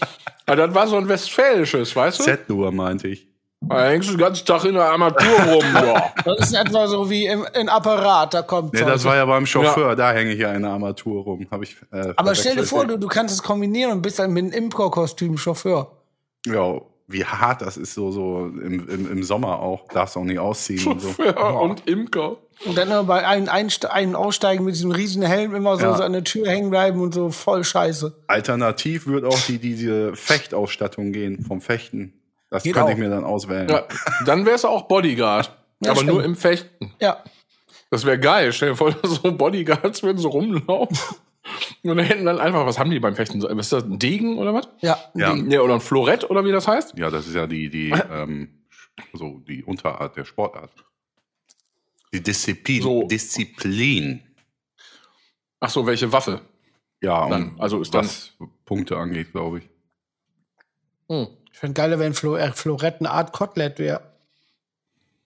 [0.49, 2.25] Ja, das war so ein westfälisches, weißt du?
[2.25, 3.29] Z-Nur meinte ich.
[3.61, 6.13] Da hängst du den ganzen Tag in der Armatur rum, ja.
[6.25, 9.47] Das ist etwa so wie im, im Apparat, da kommt Nee, das war ja beim
[9.47, 11.47] Chauffeur, da hänge ich ja in der Armatur rum.
[11.51, 14.33] Hab ich, äh, Aber stell dir vor, du, du kannst es kombinieren und bist dann
[14.33, 15.91] mit einem Imker-Kostüm Chauffeur.
[16.47, 19.89] Ja, wie hart das ist, so, so im, im, im Sommer auch.
[19.89, 21.09] Darfst auch nicht ausziehen und so.
[21.09, 22.37] Chauffeur und Imker.
[22.65, 25.97] Und dann immer bei einem, Einste einem Aussteigen mit diesem riesen Helm immer so, Ja.
[25.97, 28.17] so an der Tür hängen bleiben und so voll scheiße.
[28.27, 32.15] Alternativ wird auch die, diese Fechtausstattung gehen vom Fechten.
[32.51, 33.01] Das Geht könnte ich auch.
[33.01, 33.69] mir dann auswählen.
[33.69, 33.85] Ja,
[34.27, 35.55] dann wärst du auch Bodyguard.
[35.81, 36.13] Ja, aber stimmt.
[36.15, 36.93] nur im Fechten.
[37.01, 37.23] Ja.
[37.91, 38.53] Das wäre geil.
[38.53, 40.99] Stell dir vor, so Bodyguards würden so rumlaufen.
[41.85, 43.41] Und dann hätten dann einfach, was haben die beim Fechten?
[43.43, 44.69] Was ist das, ein Degen oder was?
[44.81, 44.99] Ja.
[45.15, 45.35] Ja.
[45.35, 46.99] Ja, oder ein Florett oder wie das heißt?
[46.99, 48.49] Ja, das ist ja die, die, ähm,
[49.15, 50.71] so die Unterart der Sportart.
[52.13, 52.83] Die Disziplin.
[52.83, 53.03] So.
[53.07, 54.23] Disziplin.
[55.61, 56.41] Ach so, welche Waffe?
[57.01, 58.33] Ja, Dann, also ist was
[58.65, 59.69] Punkte angeht, glaube ich.
[61.09, 61.29] Hm.
[61.53, 64.13] Ich fände geiler, wenn Flo äh, Florett eine Art Kotelett wäre.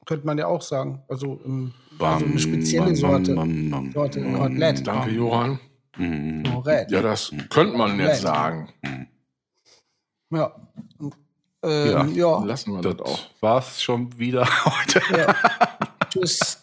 [0.06, 1.02] Könnte man ja auch sagen.
[1.08, 3.34] Also, ähm, also eine spezielle Sorte.
[3.34, 3.92] bam, bam.
[3.92, 4.86] Sorte Kotelett.
[4.86, 5.60] Danke, Johann.
[5.96, 6.44] Mhm.
[6.46, 6.90] Florett.
[6.90, 8.36] Ja, das könnte man jetzt Florett.
[8.36, 9.08] sagen.
[10.30, 10.54] Ja.
[11.64, 12.42] Ähm, ja.
[12.44, 13.20] Lassen wir das, Das auch.
[13.40, 15.00] war's schon wieder heute.
[15.16, 15.36] ja.
[16.10, 16.58] Tschüss.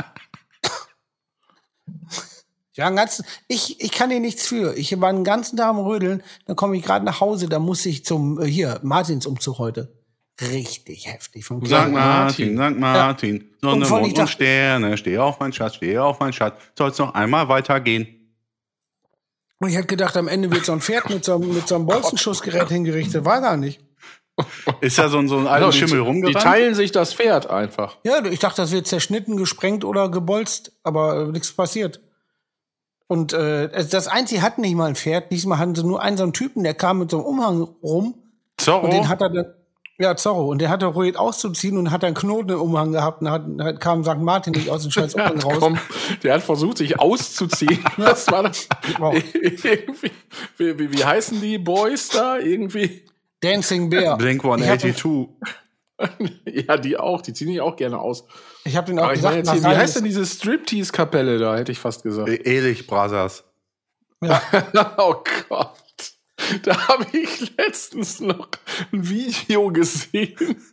[2.75, 4.77] Ja, einen ganzen, ich, ich kann dir nichts für.
[4.77, 7.85] Ich war den ganzen Tag am Rödeln, dann komme ich gerade nach Hause, da muss
[7.85, 9.91] ich zum, äh, hier, Martinsumzug heute.
[10.39, 11.43] Richtig heftig.
[11.45, 15.17] Vom Sankt Kleinen- Martin, Sankt Martin, Sonne, Und von Mond ich und dachte- Sterne, steh
[15.17, 18.07] auf mein Schatz, steh auf mein Schatz, soll's noch einmal weitergehen.
[19.59, 21.75] Und ich hätte gedacht, am Ende wird so ein Pferd mit so, einem- mit so
[21.75, 23.25] einem Bolzenschussgerät hingerichtet.
[23.25, 23.81] War gar nicht.
[24.79, 26.41] Ist ja so ein, so ein alter Genau, die, Schimmel die rumgerannt.
[26.41, 27.97] teilen sich das Pferd einfach.
[28.05, 31.99] Ja, ich dachte, das wird zerschnitten, gesprengt oder gebolzt, aber äh, nichts passiert.
[33.11, 35.31] Und äh, es- das Einzige hat nicht mal ein Pferd.
[35.31, 38.13] Diesmal hatten sie nur einen so einen Typen, der kam mit so einem Umhang rum
[38.57, 39.45] Zorro, und den hat er dann,
[39.97, 43.21] ja, Zorro, und der hat er probiert auszuziehen und hat einen Knoten im Umhang gehabt
[43.21, 44.17] und hat, hat kam St.
[44.19, 45.55] Martin nicht aus dem scheiß Umhang raus.
[45.59, 45.79] komm,
[46.23, 47.83] der hat versucht, sich auszuziehen.
[47.97, 48.69] Das war das.
[48.99, 49.15] Wow.
[49.33, 49.79] Irgendwie,
[50.57, 52.37] wie, wie, wie heißen die Boys da?
[52.37, 53.05] Irgendwie.
[53.41, 54.17] Dancing Bear.
[54.17, 55.29] Blink Ich hab- 182.
[56.45, 57.21] ja, die auch.
[57.21, 58.25] Die ziehen sich auch gerne aus.
[58.63, 61.71] Ich habe den auch Aber gesagt, jetzt hier, wie heißt denn diese Striptease-Kapelle da, hätte
[61.71, 62.29] ich fast gesagt.
[62.29, 63.43] Ehrlich, Brothers.
[64.21, 64.41] ja,
[64.97, 65.73] oh Gott.
[66.63, 68.49] Da habe ich letztens noch
[68.91, 70.63] ein Video gesehen,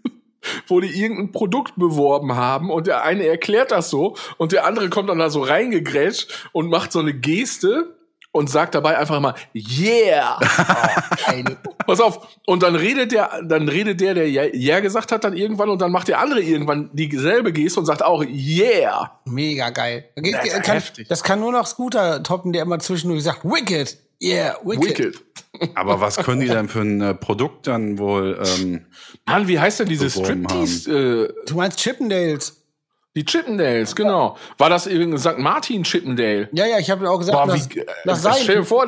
[0.68, 4.88] wo die irgendein Produkt beworben haben und der eine erklärt das so und der andere
[4.90, 7.95] kommt dann da so reingegrätscht und macht so eine Geste
[8.37, 10.38] und sagt dabei einfach mal Yeah.
[11.27, 11.44] geil.
[11.87, 12.29] Pass auf.
[12.46, 15.81] Und dann redet der, dann redet der, der Ja yeah gesagt hat, dann irgendwann und
[15.81, 19.18] dann macht der andere irgendwann dieselbe Geste und sagt auch Yeah.
[19.25, 20.05] Mega geil.
[20.16, 21.09] Das ist kann, heftig.
[21.09, 23.99] das kann nur noch Scooter toppen, der immer zwischendurch sagt, Wicked.
[24.22, 24.99] Yeah, Wicked.
[24.99, 25.22] Wicked.
[25.75, 28.42] Aber was können die denn für ein äh, Produkt dann wohl?
[28.44, 28.87] Ähm,
[29.27, 30.90] Mann, wie heißt denn diese Beworben Striptease?
[30.90, 32.62] Äh, Du meinst Chippendales?
[33.16, 34.37] Die Chippendales, genau.
[34.59, 35.38] War das irgendein St.
[35.38, 36.50] Martin Chippendale?
[36.52, 38.87] Ja, ja, ich habe auch gesagt, Boah, das, wie, äh, das stell, dir vor,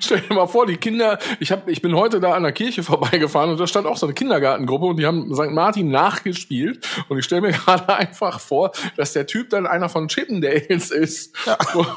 [0.00, 2.84] stell dir mal vor, die Kinder, ich, hab, ich bin heute da an der Kirche
[2.84, 5.50] vorbeigefahren und da stand auch so eine Kindergartengruppe und die haben St.
[5.50, 10.06] Martin nachgespielt und ich stelle mir gerade einfach vor, dass der Typ dann einer von
[10.06, 11.34] Chippendales ist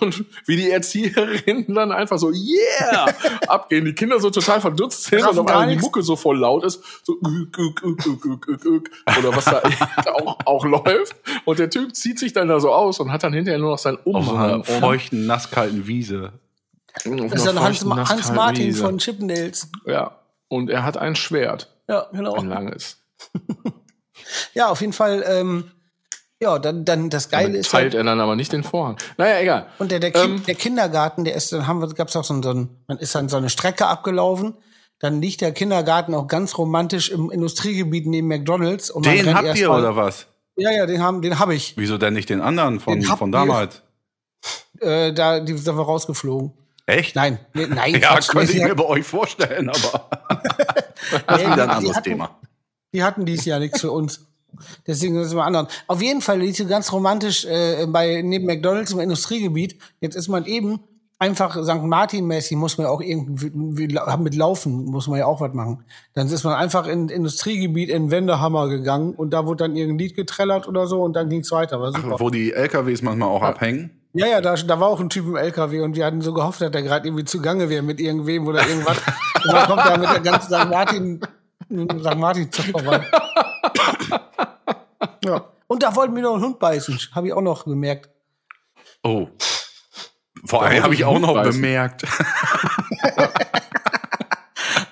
[0.01, 3.13] und wie die Erzieherinnen dann einfach so, yeah,
[3.47, 5.77] abgehen, die Kinder so total verdutzt sind und auf einmal die.
[5.77, 7.45] Mucke so voll laut ist, so oder
[9.35, 9.61] was da
[10.13, 11.15] auch, auch läuft
[11.50, 13.77] und der Typ zieht sich dann da so aus und hat dann hinterher nur noch
[13.79, 14.63] sein auf so einer Umhang.
[14.63, 16.33] feuchten, nasskalten Wiese.
[17.05, 19.69] Das ist dann Hans, Hans Martin von Chippendales.
[19.85, 20.17] Ja.
[20.49, 22.33] Und er hat ein Schwert, Ja, genau.
[22.35, 22.97] ein langes.
[24.53, 25.23] Ja, auf jeden Fall.
[25.27, 25.71] Ähm,
[26.39, 28.97] ja, dann, dann das Geile Damit ist teilt halt, er dann aber nicht den Vorhang.
[29.17, 29.67] Naja, egal.
[29.77, 32.41] und der, der, Ähm, der Kindergarten, der ist, dann haben wir, gab's auch so ein,
[32.41, 34.55] so ein, man ist dann so eine Strecke abgelaufen.
[34.99, 38.89] Dann liegt der Kindergarten auch ganz romantisch im Industriegebiet neben McDonalds.
[38.91, 40.27] Und man Den habt ihr mal- oder was?
[40.57, 41.73] Ja, ja, den haben, den habe ich.
[41.77, 43.81] Wieso denn nicht den anderen von, Den von damals?
[44.79, 46.51] Äh, da, die sind wir rausgeflogen.
[46.85, 47.15] Echt?
[47.15, 47.93] Nein, nee, nein.
[48.01, 50.09] Ja, Quatsch, könnte ich mir bei euch vorstellen, aber
[51.27, 52.39] das ist wieder ein die- die anderes hatten- Thema.
[52.93, 54.25] Die hatten dies Jahr nichts für uns.
[54.85, 55.67] Deswegen sind wir anderen.
[55.87, 59.79] Auf jeden Fall liegt sie ganz romantisch äh, bei neben McDonalds im Industriegebiet.
[60.01, 60.81] Jetzt ist man eben
[61.21, 61.83] einfach St.
[61.83, 65.85] Martin-mäßig, muss man ja auch irgendwie mit Laufen, muss man ja auch was machen.
[66.15, 70.15] Dann ist man einfach in Industriegebiet in Wendehammer gegangen und da wurde dann irgendein Lied
[70.15, 71.79] getrellert oder so und dann ging's weiter.
[71.79, 72.19] War super.
[72.19, 73.91] Wo die LKWs manchmal auch abhängen.
[74.13, 76.59] Ja, ja, da, da war auch ein Typ im LKW und wir hatten so gehofft,
[76.59, 78.97] dass der gerade irgendwie zugange wäre mit irgendwem oder irgendwas.
[79.45, 80.69] und dann kommt er mit der ganzen St.
[80.69, 81.21] Martin,
[81.99, 82.17] St.
[82.17, 83.05] Martin zur vorbei.
[85.23, 85.45] ja.
[85.67, 88.09] Und da wollten wir noch einen Hund beißen, habe ich auch noch gemerkt.
[89.03, 89.27] Oh.
[90.45, 91.61] Vor allem habe ich auch noch beißen.
[91.61, 92.03] bemerkt.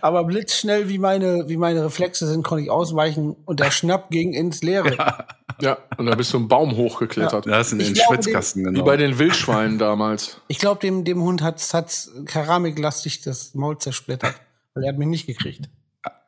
[0.01, 4.33] Aber blitzschnell, wie meine, wie meine Reflexe sind, konnte ich ausweichen und der Schnapp ging
[4.33, 5.25] ins Leere.
[5.61, 7.45] Ja, und da bist du einen Baum hochgeklettert.
[7.45, 8.85] Da hast du in den Schwitzkasten Wie genommen.
[8.85, 10.39] bei den Wildschweinen damals.
[10.47, 14.35] Ich glaube, dem, dem Hund hat's, hat's keramiklastig das Maul zersplittert,
[14.73, 15.69] weil er hat mich nicht gekriegt.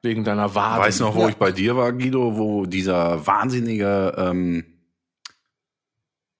[0.03, 0.81] Wegen deiner Wade.
[0.81, 1.29] Weißt du noch, wo Ja.
[1.29, 4.65] ich bei dir war, Guido, wo dieser wahnsinnige ähm,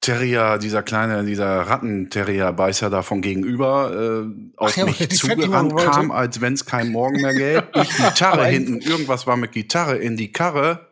[0.01, 6.41] Terrier, dieser kleine, dieser Rattenterrierbeißer da von gegenüber äh, auf ja, mich zugerannt kam, als
[6.41, 7.67] wenn es keinen Morgen mehr gäbe.
[7.75, 10.90] Ich Gitarre hinten, irgendwas war mit Gitarre in die Karre.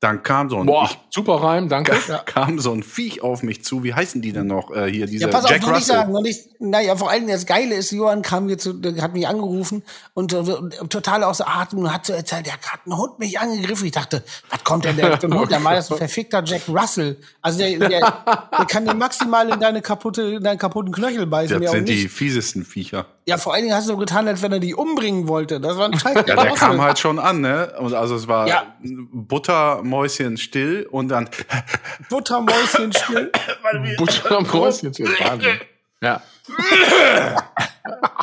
[0.00, 1.96] Dann kam so ein, Boah, ich, super Reim, danke.
[2.24, 3.82] kam so ein Viech auf mich zu.
[3.82, 4.70] Wie heißen die denn noch?
[4.70, 5.96] Äh, hier, diese Ja, pass auf, Jack noch nicht Russell.
[5.96, 9.12] sagen, noch nicht, naja, vor allem das Geile ist, Johann kam mir zu, der hat
[9.14, 9.82] mich angerufen
[10.14, 13.18] und, äh, und total außer Atem und hat so erzählt, der hat gerade ein Hund
[13.18, 13.86] mich angegriffen.
[13.86, 15.50] Ich dachte, was kommt denn der für ein Hund?
[15.50, 17.16] Der war das ein verfickter Jack Russell.
[17.42, 21.60] Also der, der, der kann dir maximal in deine kaputte, in deinen kaputten Knöchel beißen.
[21.60, 22.12] Das sind die nicht.
[22.12, 23.06] fiesesten Viecher.
[23.28, 25.60] Ja, vor allen Dingen hast du so getan, als wenn er die umbringen wollte.
[25.60, 26.14] Das war ein Scheiß.
[26.14, 27.74] Ja, der kam halt schon an, ne?
[27.76, 28.62] Also es war Ja.
[28.82, 31.28] Buttermäuschen still und dann
[32.08, 33.30] Buttermäuschen still.
[34.30, 34.94] Am Kreuzchen.
[35.20, 35.60] Wahnsinn.
[36.00, 36.22] Ja.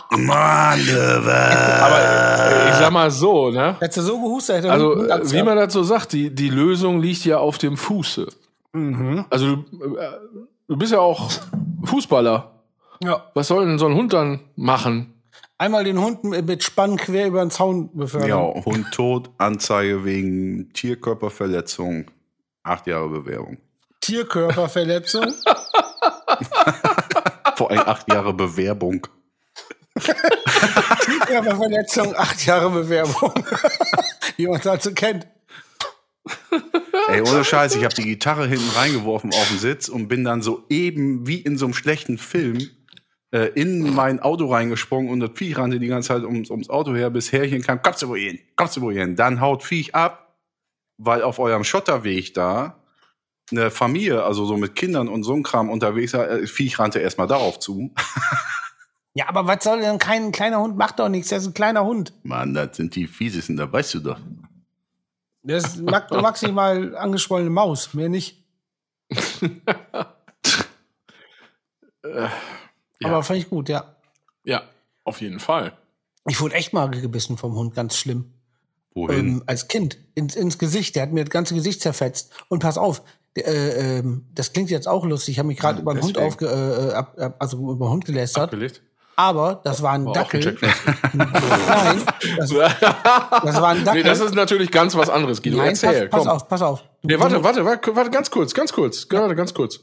[0.10, 3.76] Mann, Aber äh, ich sag mal so, ne?
[3.80, 7.00] Hättest du so gehustet, hätte Also, äh, wie man das so sagt, die, die Lösung
[7.00, 8.26] liegt ja auf dem Fuße.
[8.74, 9.26] Mhm.
[9.30, 10.10] Also, du, äh,
[10.68, 11.30] du bist ja auch
[11.84, 12.55] Fußballer.
[13.04, 13.32] Ja.
[13.34, 15.14] Was soll denn so ein Hund dann machen?
[15.58, 18.30] Einmal den Hund mit Spann quer über den Zaun befördern.
[18.30, 22.12] Ja, Hund tot, Anzeige wegen Tierkörperverletzung,
[22.64, 23.58] acht Jahre Bewährung.
[24.02, 25.34] Tierkörperverletzung.
[27.56, 29.08] Vor allem acht Jahre Bewerbung.
[29.98, 33.34] Tierkörperverletzung, acht Jahre Bewerbung.
[34.38, 35.28] Wie man es so kennt.
[37.08, 40.42] Ey, ohne Scheiß, ich habe die Gitarre hinten reingeworfen auf den Sitz und bin dann
[40.42, 42.68] so eben wie in so einem schlechten Film
[43.36, 46.96] äh, in mein Auto reingesprungen und das Viech rannte die ganze Zeit ums, ums Auto
[46.96, 49.18] her, bis Härchen kam, kommst du wohin, kommst du wohin.
[49.18, 50.38] Dann haut Viech ab,
[50.98, 52.82] weil auf eurem Schotterweg da
[53.52, 57.00] eine Familie, also so mit Kindern und so ein Kram unterwegs war, äh, Viech rannte
[57.00, 57.94] erstmal darauf zu.
[59.18, 61.86] Ja, aber was soll denn kein kleiner Hund macht doch nichts, der ist ein kleiner
[61.86, 62.12] Hund.
[62.24, 64.20] Mann, das sind die Fiesesten, da weißt du doch.
[65.42, 68.44] Der ist ma- maximal angeschwollene Maus, mehr nicht.
[73.00, 73.10] Ja.
[73.10, 73.96] Aber fand ich gut, ja.
[74.44, 74.64] Ja,
[75.04, 75.74] auf jeden Fall.
[76.28, 78.34] Ich wurde echt mal gebissen vom Hund, ganz schlimm.
[78.94, 79.20] Wohin?
[79.20, 80.96] Ähm, als Kind, ins, ins Gesicht.
[80.96, 82.32] Der hat mir das ganze Gesicht zerfetzt.
[82.48, 83.02] Und pass auf,
[83.36, 83.42] äh,
[84.00, 85.34] ähm, das klingt jetzt auch lustig.
[85.34, 88.06] Ich habe mich gerade über den Hund aufge, äh, ab, ab, also über den Hund
[88.06, 88.46] gelästert.
[88.46, 88.82] Abgelegt.
[89.18, 90.58] Aber das war ein War ein Dackel.
[91.14, 92.02] Nein,
[92.38, 94.02] das, das war ein Dackel.
[94.02, 95.58] Nee, das ist natürlich ganz was anderes, Guido.
[95.58, 96.84] Nein, Erzähl, pass, pass auf, pass auf.
[97.02, 99.80] Nee, warte, warte, warte, warte, ganz kurz, ganz kurz, gerade ganz kurz.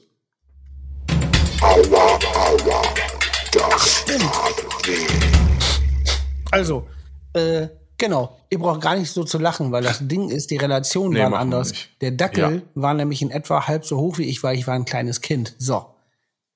[6.51, 6.87] Also,
[7.33, 8.39] äh, genau.
[8.51, 11.35] Ihr braucht gar nicht so zu lachen, weil das Ding ist, die Relationen Nee, waren
[11.35, 11.73] anders.
[12.01, 12.63] Der Dackel Ja.
[12.75, 14.53] war nämlich in etwa halb so hoch wie ich war.
[14.53, 15.55] Ich war ein kleines Kind.
[15.59, 15.87] So.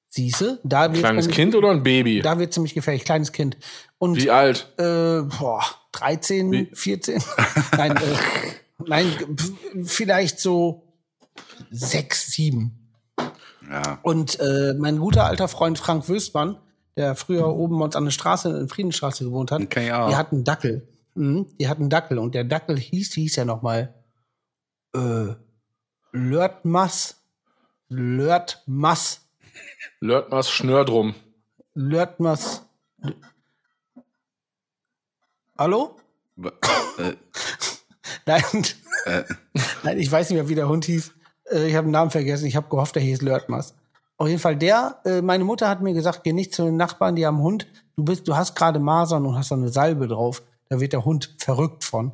[0.09, 2.23] Siehste, da wird Kleines Kind oder ein Baby?
[2.23, 3.05] Da wird ziemlich gefährlich.
[3.05, 3.57] Kleines Kind.
[3.99, 4.73] Und Wie alt?
[4.79, 6.71] äh, boah, 13, Wie?
[6.73, 7.23] 14?
[7.77, 8.01] nein, äh,
[8.87, 9.07] nein,
[9.85, 10.85] vielleicht so
[11.71, 12.93] sechs, sieben.
[13.71, 13.99] ja.
[14.03, 16.57] Und äh, mein guter alter Freund Frank Wöstmann,
[16.97, 20.09] der früher oben bei uns an der Straße, in der Friedensstraße gewohnt hat, ich auch.
[20.09, 20.89] die hatten Dackel.
[21.15, 22.19] Mhm, die hatten Dackel.
[22.19, 23.95] Und der Dackel hieß, hieß ja noch mal
[24.95, 25.35] äh,
[26.13, 27.23] Lörtmas.
[27.89, 29.21] Lörtmas.
[30.01, 31.15] Lörtmas Schnördrum.
[31.75, 32.63] Lörtmas.
[35.57, 35.97] Hallo?
[36.99, 37.13] Äh,
[38.27, 38.43] Nein,
[39.05, 39.23] äh,
[39.85, 41.13] nein, ich weiß nicht mehr, wie der Hund hieß.
[41.53, 42.47] Äh, ich habe den Namen vergessen.
[42.47, 43.75] Ich habe gehofft, er hieß Lörtmas.
[44.19, 47.17] Auf jeden Fall der, äh, meine Mutter hat mir gesagt, geh nicht zu den Nachbarn,
[47.17, 47.67] die haben einen Hund.
[47.97, 50.43] Du bist, du hast gerade Masern und hast so eine Salbe drauf.
[50.69, 52.13] Da wird der Hund verrückt von.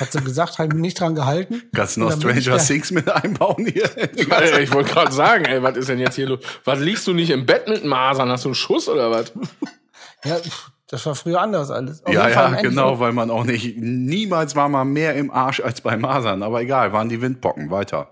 [0.00, 1.62] Hat sie gesagt, habe mich nicht dran gehalten.
[1.72, 3.88] kannst du noch Stranger da- Things mit einbauen hier?
[3.96, 6.40] Ey, ich wollte gerade sagen, ey, was ist denn jetzt hier los?
[6.64, 8.28] Was liegst du nicht im Bett mit Masern?
[8.30, 9.32] Hast du einen Schuss oder was?
[10.24, 10.38] Ja,
[10.88, 12.02] das war früher anders alles.
[12.06, 15.82] Auf Ja, ja, genau, weil man auch nicht, niemals war man mehr im Arsch als
[15.82, 16.42] bei Masern.
[16.42, 18.08] Aber egal, waren die Windpocken, weiter.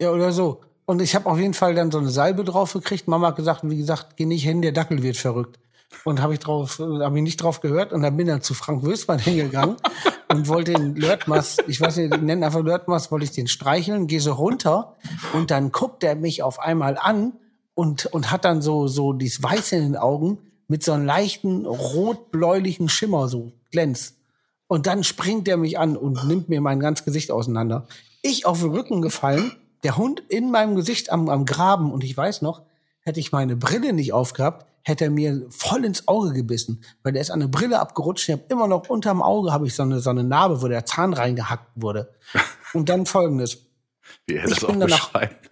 [0.00, 0.60] Ja, oder so.
[0.86, 3.08] Und ich habe auf jeden Fall dann so eine Salbe drauf gekriegt.
[3.08, 5.58] Mama hat gesagt, wie gesagt, geh nicht hin, der Dackel wird verrückt.
[6.04, 8.84] Und habe ich drauf, habe ich nicht drauf gehört und dann bin dann zu Frank
[8.84, 9.76] Wösmann hingegangen
[10.28, 14.20] und wollte den Lörtmas, ich weiß nicht, nennen einfach Lörtmas, wollte ich den streicheln, gehe
[14.20, 14.96] so runter
[15.32, 17.32] und dann guckt er mich auf einmal an
[17.74, 21.66] und, und hat dann so, so dieses Weiß in den Augen mit so einem leichten
[21.66, 24.16] rot-bläulichen Schimmer, so glänzt.
[24.66, 27.86] Und dann springt er mich an und nimmt mir mein ganzes Gesicht auseinander.
[28.22, 29.52] Ich auf den Rücken gefallen,
[29.86, 31.92] der Hund in meinem Gesicht am, am Graben.
[31.92, 32.62] Und ich weiß noch,
[33.00, 36.82] hätte ich meine Brille nicht aufgehabt, hätte er mir voll ins Auge gebissen.
[37.04, 38.28] Weil der ist an der Brille abgerutscht.
[38.28, 40.84] Ich habe immer noch unterm Auge habe ich so eine, so eine Narbe, wo der
[40.86, 42.12] Zahn reingehackt wurde.
[42.72, 43.58] Und dann folgendes.
[44.26, 45.50] Wie er Ich das auch bin danach- beschreibt.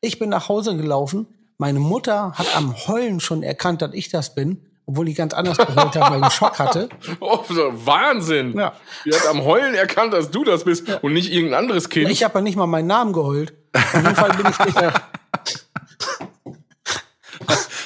[0.00, 1.26] Ich bin nach Hause gelaufen.
[1.58, 5.58] Meine Mutter hat am Heulen schon erkannt, dass ich das bin, obwohl ich ganz anders
[5.58, 6.88] geheult habe, weil ich einen Schock hatte.
[7.20, 8.56] Oh, so Wahnsinn.
[8.56, 8.72] Ja.
[9.04, 12.10] Die hat am Heulen erkannt, dass du das bist und nicht irgendein anderes Kind.
[12.10, 13.52] Ich habe ja nicht mal meinen Namen geheult.
[13.72, 14.78] Auf jeden Fall bin ich nicht.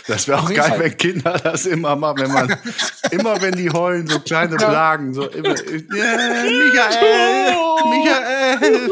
[0.07, 0.81] Das wäre auch geil, Fall.
[0.81, 2.59] wenn Kinder das immer machen, wenn man,
[3.11, 5.83] immer wenn die heulen, so kleine Blagen, so immer, äh,
[6.43, 7.55] Michael,
[7.89, 8.91] Michael.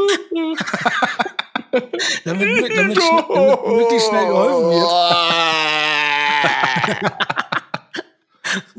[2.25, 4.91] damit, damit, damit, damit schnell geholfen wird.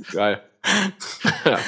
[0.12, 0.42] Geil.
[1.46, 1.60] Ja,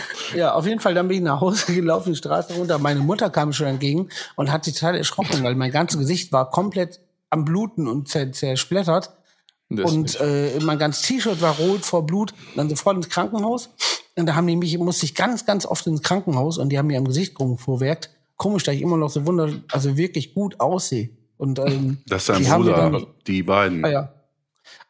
[0.53, 2.77] auf jeden Fall, dann bin ich nach Hause gelaufen, die Straße runter.
[2.79, 6.49] Meine Mutter kam schon entgegen und hat sich total erschrocken, weil mein ganzes Gesicht war
[6.49, 9.11] komplett am Bluten und zer zersplittert.
[9.69, 12.33] Das und äh, mein ganzes T-Shirt war rot vor Blut.
[12.51, 13.69] Und dann sofort ins Krankenhaus.
[14.15, 16.87] Und da haben die mich, musste ich ganz, ganz oft ins Krankenhaus und die haben
[16.87, 18.11] mir am Gesicht rumvorwerkt.
[18.37, 21.09] Komisch, da ich immer noch so wunder, also wirklich gut aussehe.
[21.37, 23.83] Und ähm, Das ist dein die Bruder, dann- die beiden.
[23.83, 24.13] Ah, ja.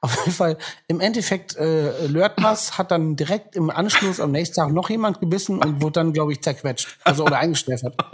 [0.01, 4.71] Auf jeden Fall, im Endeffekt, äh, Lörtmas hat dann direkt im Anschluss am nächsten Tag
[4.71, 6.97] noch jemand gebissen und wurde dann, glaube ich, zerquetscht.
[7.03, 7.95] Also oder eingeschläfert.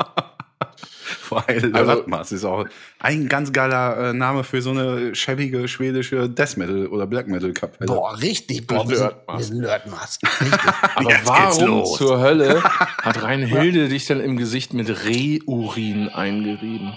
[1.30, 2.66] Weil Also- Lörtmas ist auch
[3.00, 7.52] ein ganz geiler äh, Name für so eine schäbige schwedische Death Metal oder Black Metal
[7.54, 7.88] Kapelle.
[7.88, 8.68] Boah, richtig.
[8.68, 9.38] Boah, Lörtmas.
[9.38, 10.20] wir sind Lörtmas.
[10.42, 10.60] Richtig.
[10.96, 16.94] Aber Jetzt warum zur Hölle hat Reinhilde dich denn im Gesicht mit Rehurin eingerieben?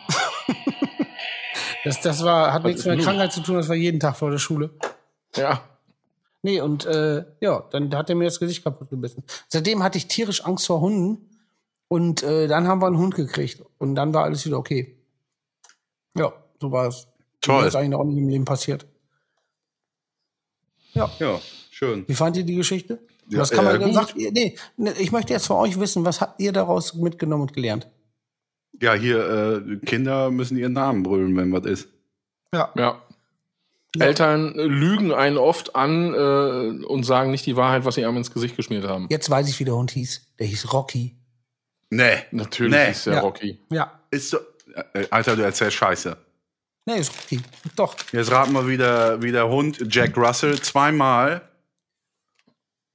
[1.84, 3.00] Das, das war, hat Was nichts mit?
[3.00, 4.70] Krankheit zu tun, das war jeden Tag vor der Schule.
[5.36, 5.62] Ja.
[6.42, 9.24] Nee, und äh, ja, dann hat er mir das Gesicht kaputt gebissen.
[9.48, 11.30] Seitdem hatte ich tierisch Angst vor Hunden.
[11.88, 13.62] Und äh, dann haben wir einen Hund gekriegt.
[13.78, 14.96] Und dann war alles wieder okay.
[16.16, 17.06] Ja, so war es.
[17.40, 17.64] Toll.
[17.64, 18.86] Das ist eigentlich auch nicht im Leben passiert.
[20.94, 21.10] Ja.
[21.18, 22.04] Ja, schön.
[22.08, 23.00] Wie fand ihr die Geschichte?
[23.28, 26.04] Ja, was kann man äh, sagt ihr, nee, nee, ich möchte jetzt von euch wissen,
[26.04, 27.88] was habt ihr daraus mitgenommen und gelernt?
[28.80, 31.88] Ja, hier, äh, Kinder müssen ihren Namen brüllen, wenn was ist.
[32.52, 32.72] Ja.
[32.76, 33.00] Ja.
[33.96, 34.06] Ja.
[34.06, 38.32] Eltern lügen einen oft an äh, und sagen nicht die Wahrheit, was sie einem ins
[38.32, 39.06] Gesicht geschmiert haben.
[39.08, 40.26] Jetzt weiß ich, wie der Hund hieß.
[40.40, 41.16] Der hieß Rocky.
[41.90, 42.16] Nee.
[42.32, 42.90] Natürlich Nee.
[42.90, 43.20] ist der Ja.
[43.20, 43.60] Rocky.
[43.70, 44.00] Ja.
[44.10, 44.38] ist so,
[44.94, 46.16] äh, Alter, du erzählst Scheiße.
[46.86, 47.40] Nee, ist Rocky.
[47.76, 47.94] Doch.
[48.10, 51.48] Jetzt raten wir wieder, wie der Hund Jack Russell zweimal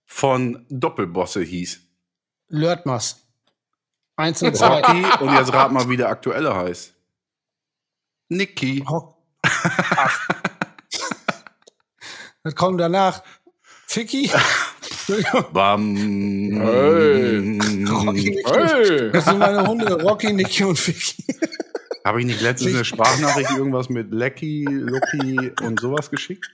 [0.05, 1.79] von Doppelbosse hieß.
[2.49, 3.21] Lörtmas.
[4.19, 4.81] Eins und zwei.
[4.81, 6.93] Rocky und jetzt rat mal, wie der aktuelle heißt.
[8.89, 9.15] Rock.
[9.43, 10.29] Ach.
[12.43, 13.23] Was kommt danach?
[13.87, 14.29] Ficky?
[15.53, 15.95] Bam.
[17.87, 18.43] Rocky, Nicky.
[18.45, 19.11] Hey.
[19.13, 21.23] Das sind meine Hunde, Rocky, Nicky und Ficky.
[22.03, 26.45] Habe ich nicht letztens eine Sprachnachricht irgendwas mit Lecky, Lucky und sowas geschickt?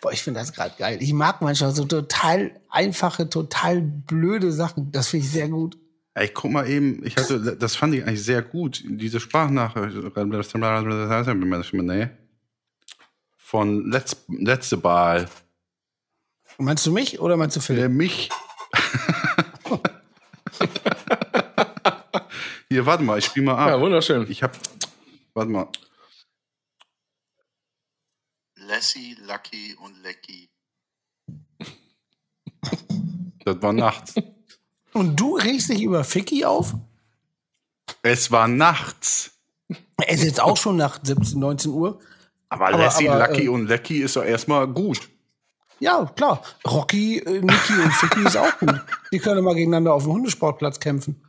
[0.00, 0.98] Boah, ich finde das gerade geil.
[1.00, 4.92] Ich mag manchmal so total einfache, total blöde Sachen.
[4.92, 5.76] Das finde ich sehr gut.
[6.16, 8.82] Ey, guck mal eben, ich hatte, das fand ich eigentlich sehr gut.
[8.86, 9.96] Diese Sprachnachricht
[13.36, 15.28] von Letz, letzte Wahl.
[16.58, 17.90] Meinst du mich oder meinst du Der Philipp?
[17.90, 18.28] mich.
[22.68, 23.68] Hier, warte mal, ich spiel mal ab.
[23.68, 24.30] Ja, wunderschön.
[24.30, 24.56] Ich hab.
[25.34, 25.68] Warte mal.
[28.56, 30.48] Lassie, Lucky und Lecky.
[33.44, 34.14] Das war nachts.
[34.94, 36.74] Und du regst dich über Ficky auf?
[38.02, 39.32] es war nachts.
[40.06, 41.98] Es ist jetzt auch schon nach 17, 19 Uhr.
[42.48, 45.08] Aber, Aber- Lassie, aber, Lucky äh, und Lecky ist doch erstmal gut.
[45.80, 46.42] Ja, klar.
[46.66, 48.80] Rocky, äh, Nicky und Ficky ist auch gut.
[49.12, 51.20] Die können mal gegeneinander auf dem Hundesportplatz kämpfen.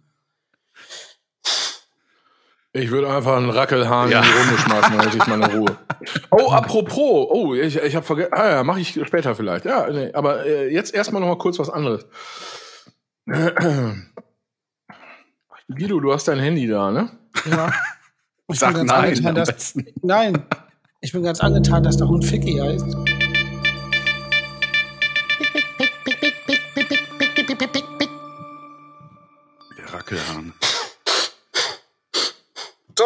[2.74, 4.20] Ich würde einfach einen Rackelhahn Ja.
[4.22, 5.78] in die Runde schmeißen, dann hätte ich meine Ruhe.
[6.32, 7.28] Oh, apropos.
[7.32, 8.34] Oh, ich, ich habe vergessen.
[8.34, 9.64] Ah ja, mache ich später vielleicht.
[9.66, 12.06] Ja, nee, aber äh, jetzt erstmal noch mal kurz was anderes.
[15.68, 17.10] Guido, du hast dein Handy da, ne?
[17.50, 17.72] Ja.
[18.48, 19.86] Ich Sag bin ganz nein, angetan, am dass, besten.
[20.04, 20.46] nein.
[21.02, 22.86] Ich bin ganz angetan, dass der Hund Ficky heißt.
[29.78, 30.54] Der Rackelhahn.
[32.98, 33.06] So.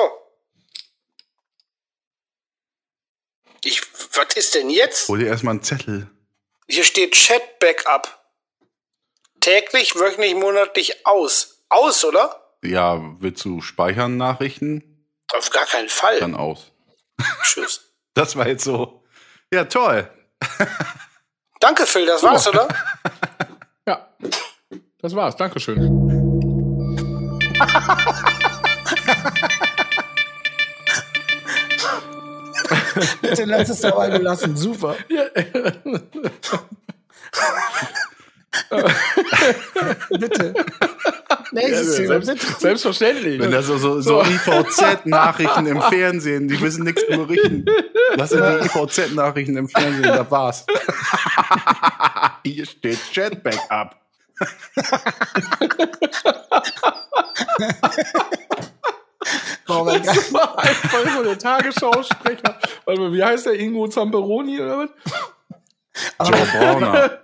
[3.63, 3.81] Ich,
[4.13, 5.07] was ist denn jetzt?
[5.07, 6.09] Hol dir erstmal einen Zettel.
[6.67, 8.18] Hier steht Chat Backup.
[9.41, 11.63] Täglich, wöchentlich, monatlich aus.
[11.69, 12.53] Aus, oder?
[12.63, 15.05] Ja, willst du speichern Nachrichten?
[15.33, 16.19] Auf gar keinen Fall.
[16.19, 16.71] Dann aus.
[17.43, 17.85] Tschüss.
[18.15, 19.03] Das war jetzt so.
[19.53, 20.09] Ja, toll.
[21.61, 22.67] Danke, Phil, das war's, oder?
[23.87, 24.09] Ja.
[24.99, 25.37] Das war's.
[25.37, 25.77] Dankeschön.
[33.21, 34.57] Bitte lass es dabei belassen.
[34.57, 34.97] Super.
[40.09, 40.53] Bitte.
[41.51, 42.37] Nächstes Thema, bitte.
[42.59, 43.39] Selbstverständlich.
[43.39, 47.65] Wenn das so, so, so IVZ-Nachrichten im Fernsehen, die wissen nichts zu berichten.
[48.15, 50.65] Das sind die IVZ-Nachrichten im Fernsehen, das war's.
[52.43, 52.99] Hier steht
[55.47, 55.97] mein Gott.
[60.05, 62.57] Das war einfach so der Tagesschausprecher.
[62.85, 63.59] Warte mal, wie heißt der?
[63.59, 64.89] Ingo Zamperoni oder was?
[66.27, 67.19] Joe Brauner.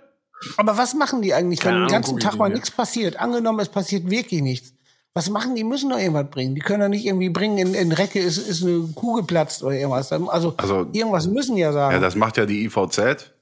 [0.56, 3.16] Aber was machen die eigentlich, wenn den ganzen Tag mal nichts passiert?
[3.18, 4.72] Angenommen, es passiert wirklich nichts.
[5.14, 5.64] Was machen die?
[5.64, 6.54] Müssen doch irgendwas bringen.
[6.54, 9.74] Die können doch nicht irgendwie bringen, in, in Recke ist, ist eine Kuh geplatzt oder
[9.74, 10.12] irgendwas.
[10.12, 11.94] Also, Also- irgendwas müssen ja sagen.
[11.94, 13.32] Ja, das macht ja die IVZ.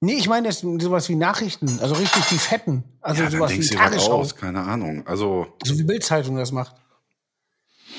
[0.00, 1.78] nee, ich meine jetzt sowas wie Nachrichten.
[1.80, 2.84] Also richtig die Fetten.
[3.00, 4.12] Also Ja, dann sowas wie Tagesschau.
[4.12, 5.04] aus, keine Ahnung.
[5.06, 6.76] Also, So wie Bildzeitung das macht.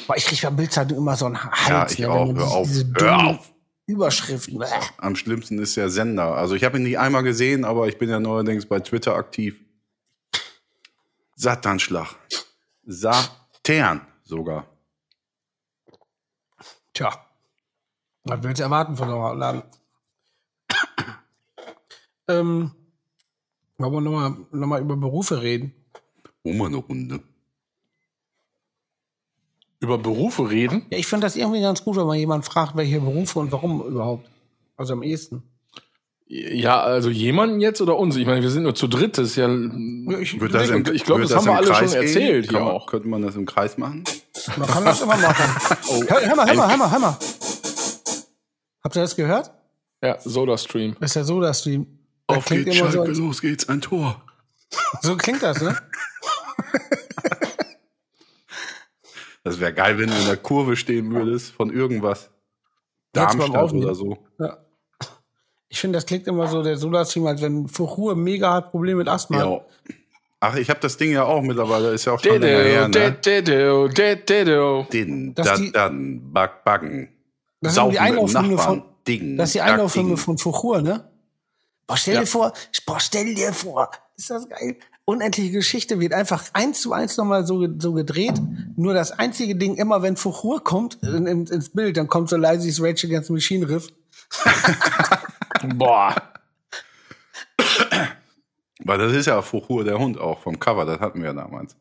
[0.07, 1.67] Boah, ich krieg bei Bildzeitung immer so einen Hals.
[1.69, 2.33] ja, ich ne, auch.
[2.33, 2.69] Hör auf.
[2.97, 3.52] Hör auf.
[3.85, 4.59] Überschriften.
[4.59, 4.65] Bäh.
[4.97, 6.35] Am schlimmsten ist der Sender.
[6.35, 9.59] Also, ich habe ihn nicht einmal gesehen, aber ich bin ja neuerdings bei Twitter aktiv.
[11.35, 12.15] Satanschlag.
[12.85, 14.67] Satan sogar.
[16.93, 17.11] Tja.
[18.23, 19.63] Was willst du erwarten von einem Laden?
[22.29, 22.71] ähm,
[23.77, 25.73] wollen wir nochmal noch mal über Berufe reden?
[26.43, 27.21] Mal eine Runde.
[29.83, 30.85] Über Berufe reden?
[30.91, 33.85] Ja, ich finde das irgendwie ganz gut, wenn man jemanden fragt, welche Berufe und warum
[33.85, 34.29] überhaupt.
[34.77, 35.43] Also am ehesten.
[36.25, 38.15] Ja, also jemanden jetzt oder uns?
[38.15, 39.17] Ich meine, wir sind nur zu dritt.
[39.17, 39.47] Das ist ja.
[40.21, 42.07] Ich, das im, Ich glaube, wird das haben wir alle Kreis schon gehen?
[42.07, 42.88] erzählt Kann auch.
[42.88, 44.05] Könnte man das im Kreis machen?
[44.55, 45.45] man kann das immer machen.
[46.07, 47.17] hör, hör mal, hör mal, hör mal, hör mal.
[48.86, 49.51] Habt ihr das gehört?
[50.01, 50.95] Ja, Soda Stream.
[51.01, 51.86] Das ist ja so, dass du
[52.27, 54.23] das Auf geht's, immer so, los geht's, ein Tor.
[55.01, 55.77] so klingt das, ne?
[59.43, 62.29] Das wäre geil, wenn du in der Kurve stehen würdest von irgendwas.
[63.11, 64.17] Darmstadt oder so.
[64.39, 64.57] Ja.
[65.69, 69.07] Ich finde, das klingt immer so, der Soda-Stream, als wenn Fuchur mega hart Probleme mit
[69.07, 69.45] Asthma hat.
[69.45, 69.61] Ja.
[70.39, 73.11] Ach, ich habe das Ding ja auch mittlerweile, ist ja auch schon länger her, ne?
[73.11, 74.83] dedo.
[74.91, 77.09] Den, Dass da, die- dann, Back, Baggen.
[77.61, 81.09] Das ist Saufen die Einlaufhymne von, Ding, das ist die Einlaufhymne von Fuchur, ne?
[81.87, 82.19] Boah, stell Ja.
[82.21, 82.53] dir vor,
[82.85, 84.77] boah, stell dir vor, ist das geil.
[85.06, 88.39] Unendliche Geschichte wird einfach eins zu eins nochmal so, so gedreht.
[88.76, 92.38] Nur das einzige Ding, immer wenn Fuchur kommt in, in, ins Bild, dann kommt so
[92.38, 93.89] leise das Rage Against the Machine Riff.
[95.76, 96.16] Boah.
[98.80, 101.76] Weil das ist ja Fuchur der Hund auch vom Cover, das hatten wir ja damals.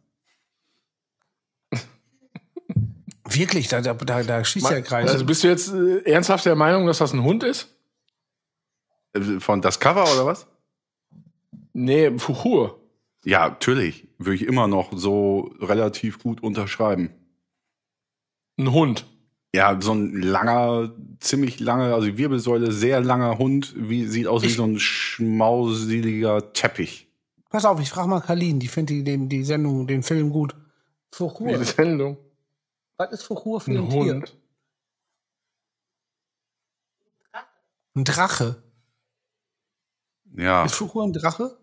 [3.24, 5.10] Wirklich, da, da, da, da schießt der Kreis.
[5.10, 7.68] Also bist du jetzt äh, ernsthaft der Meinung, dass das ein Hund ist?
[9.14, 10.46] Äh, Von das Cover oder was?
[11.72, 12.81] Nee, Fuchur.
[13.24, 14.08] Ja, natürlich.
[14.18, 17.10] Würde ich immer noch so relativ gut unterschreiben.
[18.58, 19.06] Ein Hund.
[19.54, 24.42] Ja, so ein langer, ziemlich langer, also die Wirbelsäule, sehr langer Hund, wie, sieht aus
[24.42, 27.08] wie Ich- so ein schmauseliger Teppich.
[27.50, 30.56] Pass auf, ich frage mal Kalin, die findet die, die Sendung, den Film gut.
[31.12, 31.48] Fuchur.
[31.48, 32.16] Diese Sendung.
[32.96, 34.14] Was ist Fuchur für Ein ein, Tier?
[34.14, 34.36] Hund.
[37.94, 38.62] Ein Drache.
[40.34, 41.58] Ja, Ist Fuchur ein Drache?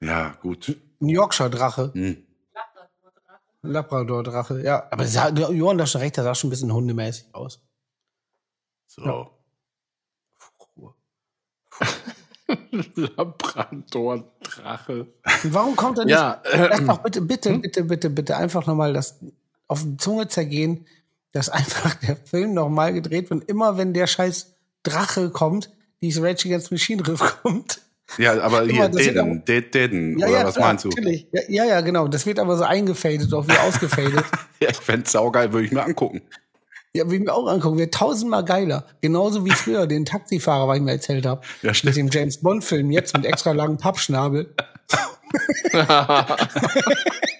[0.00, 0.76] Ja, gut.
[1.00, 1.92] Ein Yorkshire-Drache.
[1.94, 2.26] Hm.
[3.62, 4.88] Ein Labrador-Drache, ja.
[4.90, 7.60] Aber sah, Johann, da schon recht, der sah schon ein bisschen hundemäßig aus.
[8.86, 9.04] So.
[9.04, 9.30] Ja.
[13.16, 15.06] Labrador-Drache.
[15.44, 16.14] Und warum kommt er nicht?
[16.14, 19.20] Ja, Lass äh, doch bitte, bitte, bitte, bitte, bitte einfach nochmal das
[19.68, 20.86] auf die Zunge zergehen,
[21.32, 23.42] dass einfach der Film nochmal gedreht wird.
[23.42, 25.70] Und immer wenn der scheiß Drache kommt,
[26.00, 27.80] dieses Rage Against the Machine Riff kommt.
[28.18, 30.88] Ja, aber hier, Deden, Ded- Deden, Ja, oder ja, was klar, meinst du?
[30.88, 31.26] Natürlich.
[31.32, 32.08] Ja, ja, ja, genau.
[32.08, 34.24] Das wird aber so eingefadet, auch wieder ausgefadet.
[34.62, 36.20] Ja, ich fänd's saugeil, würde ich mir angucken.
[36.92, 37.78] ja, will ich mir auch angucken.
[37.78, 38.84] Wird tausendmal geiler.
[39.00, 41.40] Genauso wie früher den Taxifahrer, was ich mir erzählt habe.
[41.62, 41.96] Ja, Mit stimmt.
[41.96, 44.52] dem James Bond Film jetzt mit extra langen Pappschnabel.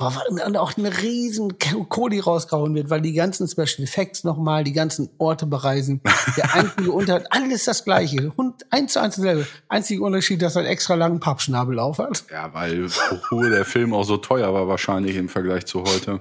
[0.00, 5.10] Und auch eine riesen Kohle rausgehauen wird, weil die ganzen Special Effects nochmal, die ganzen
[5.18, 6.00] Orte bereisen.
[6.36, 8.32] Der einzige Unter, alles das gleiche.
[8.36, 9.46] Und eins zu eins dasselbe.
[9.68, 12.24] Einziger Unterschied, dass er einen extra langen Pappschnabel auf hat.
[12.30, 16.20] Ja, weil Fuchur der Film auch so teuer war wahrscheinlich im Vergleich zu heute.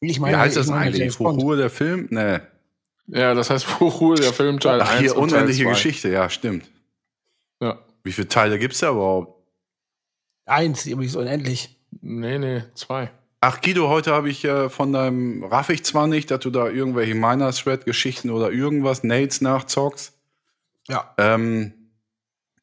[0.00, 1.14] Ich Wie meine, heißt das ich meine eigentlich?
[1.14, 2.08] Fuchur der Film?
[2.10, 2.38] Nee.
[3.06, 5.70] ja, das heißt Fuchur, der Film Teil Ach, 1 hier und unendliche 2.
[5.70, 6.70] Geschichte, ja, stimmt.
[7.60, 7.78] Ja.
[8.02, 9.42] Wie viele Teile gibt's da überhaupt?
[10.46, 11.78] Eins, übrigens unendlich.
[12.06, 13.10] Nee, nee, zwei.
[13.40, 16.68] Ach, Guido, heute habe ich äh, von deinem, raff ich zwar nicht, dass du da
[16.68, 20.12] irgendwelche Miner-Thread-Geschichten oder irgendwas, Nates nachzockst.
[20.86, 21.14] Ja.
[21.16, 21.72] Ähm,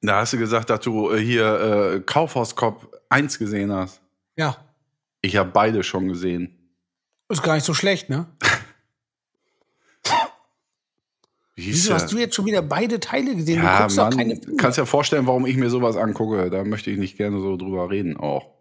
[0.02, 1.60] da hast du gesagt, dass du äh, hier
[1.96, 4.00] äh, Kaufhauskopf 1 gesehen hast.
[4.36, 4.58] Ja.
[5.22, 6.56] Ich habe beide schon gesehen.
[7.30, 8.28] Ist gar nicht so schlecht, ne?
[11.56, 13.62] Wieso hast du jetzt schon wieder beide Teile gesehen?
[13.62, 14.58] du ja, guckst doch Mann, keine Filme.
[14.58, 16.52] kannst ja vorstellen, warum ich mir sowas angucke.
[16.52, 18.61] Da möchte ich nicht gerne so drüber reden auch.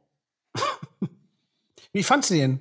[1.93, 2.61] Wie fandst du den?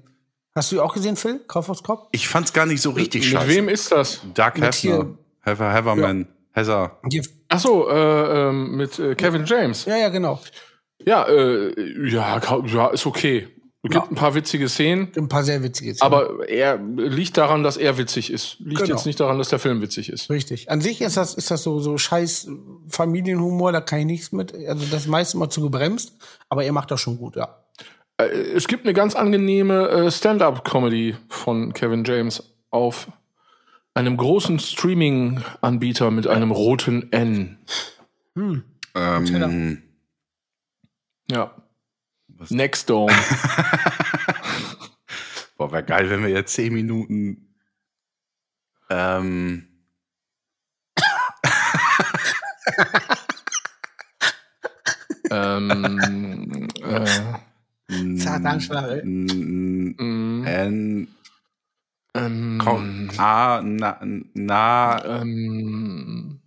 [0.55, 1.39] Hast du auch gesehen, Phil?
[1.47, 2.07] Kaufhauskopf?
[2.11, 3.47] Ich fand's gar nicht so richtig Mit scheiße.
[3.47, 4.21] wem ist das?
[4.33, 5.17] Doug Mit Hefner.
[5.41, 6.27] Heather Haverman.
[6.51, 6.99] Heather.
[7.05, 9.85] Die- Ach so, äh, ähm, mit äh, Kevin James.
[9.85, 10.39] Ja, ja, genau.
[11.05, 13.47] Ja, äh, ja, ja, ist okay.
[13.81, 14.03] Es gibt Ja.
[14.11, 16.01] ein paar witzige Szenen, Ein paar sehr witzige Szenen.
[16.11, 18.57] aber er liegt daran, dass er witzig ist.
[18.59, 18.95] Liegt Genau.
[18.95, 20.29] jetzt nicht daran, dass der Film witzig ist.
[20.29, 20.69] Richtig.
[20.69, 22.49] An sich ist das, ist das so, so scheiß
[22.89, 24.53] Familienhumor, da kann ich nichts mit.
[24.53, 26.13] Also das ist meist immer zu gebremst,
[26.49, 27.55] aber er macht das schon gut, ja.
[28.19, 33.07] Äh, es gibt eine ganz angenehme äh, Stand-up-Comedy von Kevin James auf
[33.93, 37.57] einem großen Streaming-Anbieter mit einem roten N.
[38.95, 39.81] Ähm,
[41.31, 41.55] Ja.
[42.49, 43.11] Nextdome.
[45.57, 47.53] boah, wäre geil, wenn wir jetzt zehn Minuten.
[48.89, 49.67] Ähm,
[55.31, 57.05] ähm, äh,
[58.17, 58.99] Zahnanschlag, ey.
[59.01, 61.07] n- N.
[62.15, 63.99] ähm, Komm, A, na,
[64.33, 66.39] na, ähm,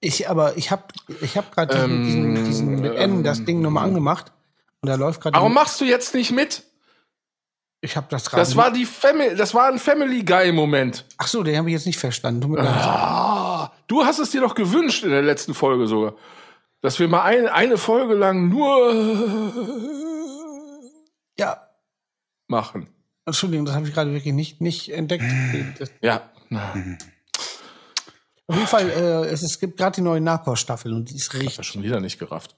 [0.00, 3.60] Ich, aber ich hab, ich hab gerade diesen, Ähm, diesen, diesen mit N das Ding
[3.60, 4.32] nochmal angemacht
[4.82, 5.36] und da läuft gerade.
[5.36, 6.62] warum machst du jetzt nicht mit?
[7.82, 8.42] Ich hab das gerade.
[8.42, 11.04] Das war die Family, das war ein Family Guy Moment.
[11.18, 12.52] Ach so, den habe ich jetzt nicht verstanden.
[12.54, 12.66] Leid.
[12.66, 16.14] Ah, du hast es dir doch gewünscht in der letzten Folge sogar,
[16.82, 18.92] dass wir mal ein, eine Folge lang nur
[21.38, 21.68] Ja,
[22.48, 22.88] machen.
[23.26, 25.24] Entschuldigung, das habe ich gerade wirklich nicht, nicht entdeckt.
[26.00, 26.30] Ja.
[28.46, 31.34] Auf jeden Fall, äh, es, es gibt gerade die neue Narcos-Staffel und die ist hab
[31.34, 31.66] das richtig.
[31.66, 32.56] schon wieder nicht gerafft.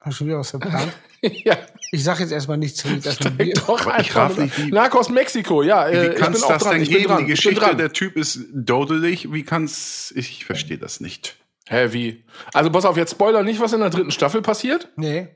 [0.00, 0.92] Hast du wieder was verplant?
[1.22, 1.56] ja,
[1.92, 2.82] Ich sag jetzt erstmal nichts.
[2.82, 3.54] Bier.
[3.54, 5.90] doch ich raff nicht, wie- Narcos Mexiko, ja.
[5.90, 6.72] wie Äh, ich kann's bin auch das dran.
[6.74, 7.18] denn ich dran.
[7.18, 7.78] Die ich Geschichte, dran.
[7.78, 9.32] der Typ ist dodelig.
[9.32, 11.36] Wie kann's, ich verstehe das nicht.
[11.68, 12.24] Hä, wie?
[12.52, 14.88] Also pass auf, jetzt Spoiler nicht, was in der dritten Staffel passiert.
[14.96, 15.28] Nee.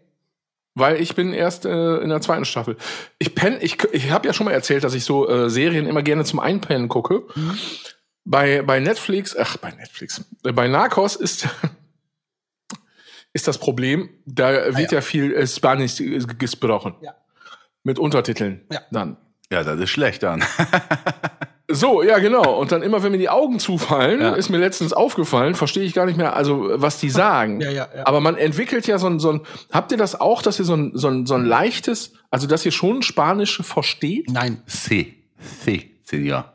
[0.74, 2.76] Weil ich bin erst äh, in der zweiten Staffel.
[3.18, 6.02] Ich penn, ich, ich habe ja schon mal erzählt, dass ich so äh, Serien immer
[6.02, 7.22] gerne zum Einpennen gucke.
[8.24, 11.48] Bei, bei Netflix, ach, bei Netflix, äh, bei Narcos ist
[13.32, 15.00] ist das Problem, da wird ja.
[15.00, 16.94] viel äh, Spanisch äh, gesprochen.
[17.00, 17.14] Ja.
[17.84, 18.80] Mit Untertiteln Ja.
[18.90, 19.16] dann.
[19.50, 20.44] Ja, das ist schlecht dann.
[21.70, 22.58] So, ja, genau.
[22.58, 24.32] Und dann immer, wenn mir die Augen zufallen, Ja.
[24.34, 27.60] ist mir letztens aufgefallen, verstehe ich gar nicht mehr, also was die sagen.
[27.60, 28.06] Ja, ja, ja.
[28.06, 29.40] Aber man entwickelt ja so ein, so ein,
[29.70, 32.64] habt ihr das auch, dass ihr so ein, so ein, so ein leichtes, also dass
[32.64, 34.30] ihr schon Spanisch versteht?
[34.30, 34.62] Nein.
[34.66, 35.14] C.
[35.62, 35.90] C.
[36.02, 36.52] Senior.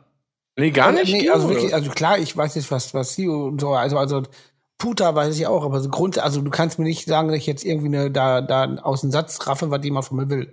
[0.56, 1.12] Nee, gar nicht.
[1.12, 4.22] Nee, also wirklich, also klar, ich weiß jetzt, was, was sie und so, also, also,
[4.78, 7.46] Puta weiß ich auch, aber so Grund, also du kannst mir nicht sagen, dass ich
[7.46, 10.52] jetzt irgendwie eine, da, da aus dem Satz raffe, was jemand von mir will.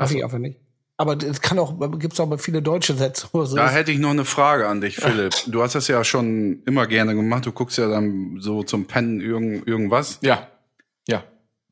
[0.00, 0.58] Raff ich einfach nicht.
[1.02, 3.56] Aber es kann auch, gibt's auch viele deutsche Sätze so.
[3.56, 5.34] Da hätte ich noch eine Frage an dich, Philipp.
[5.48, 7.44] Du hast das ja schon immer gerne gemacht.
[7.44, 10.20] Du guckst ja dann so zum Pennen irgend, irgendwas.
[10.22, 10.46] Ja.
[11.08, 11.24] Ja.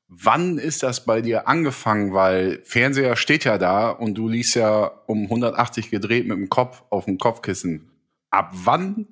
[0.08, 2.12] Wann ist das bei dir angefangen?
[2.12, 6.82] Weil Fernseher steht ja da und du liegst ja um 180 gedreht mit dem Kopf
[6.90, 7.88] auf dem Kopfkissen.
[8.30, 9.06] Ab wann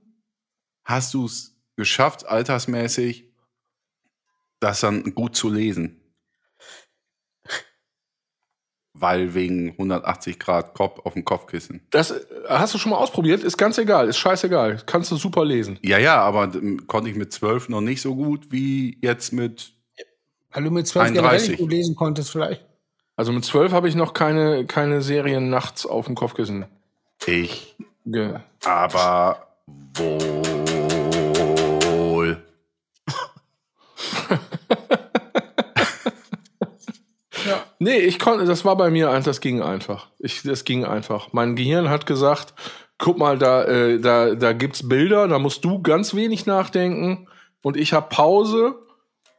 [0.83, 3.31] hast du es geschafft, altersmäßig,
[4.59, 6.01] das dann gut zu lesen?
[9.01, 11.81] Weil wegen 180 Grad Kopf auf dem Kopfkissen.
[11.91, 14.83] Das äh, hast du schon mal ausprobiert, ist ganz egal, ist scheißegal.
[14.87, 15.79] Kannst du super lesen.
[15.83, 19.73] Ja, ja, aber ähm, konnte ich mit 12 noch nicht so gut wie jetzt mit.
[20.53, 21.51] Weil du mit zwölf generell 31.
[21.51, 22.65] nicht gut lesen konntest, vielleicht.
[23.17, 26.67] Also mit zwölf habe ich noch keine, keine Serien nachts auf dem Kopfkissen.
[27.27, 27.77] Ich
[28.11, 29.49] Ge aber
[29.97, 30.68] wohl.
[37.81, 40.09] Nee, ich konnte, das war bei mir, das ging einfach.
[40.19, 41.33] Ich, das ging einfach.
[41.33, 42.55] Mein Gehirn hat gesagt,
[42.99, 47.29] guck mal, da, äh, da, da gibt's Bilder, da musst du ganz wenig nachdenken
[47.63, 48.75] und ich habe Pause,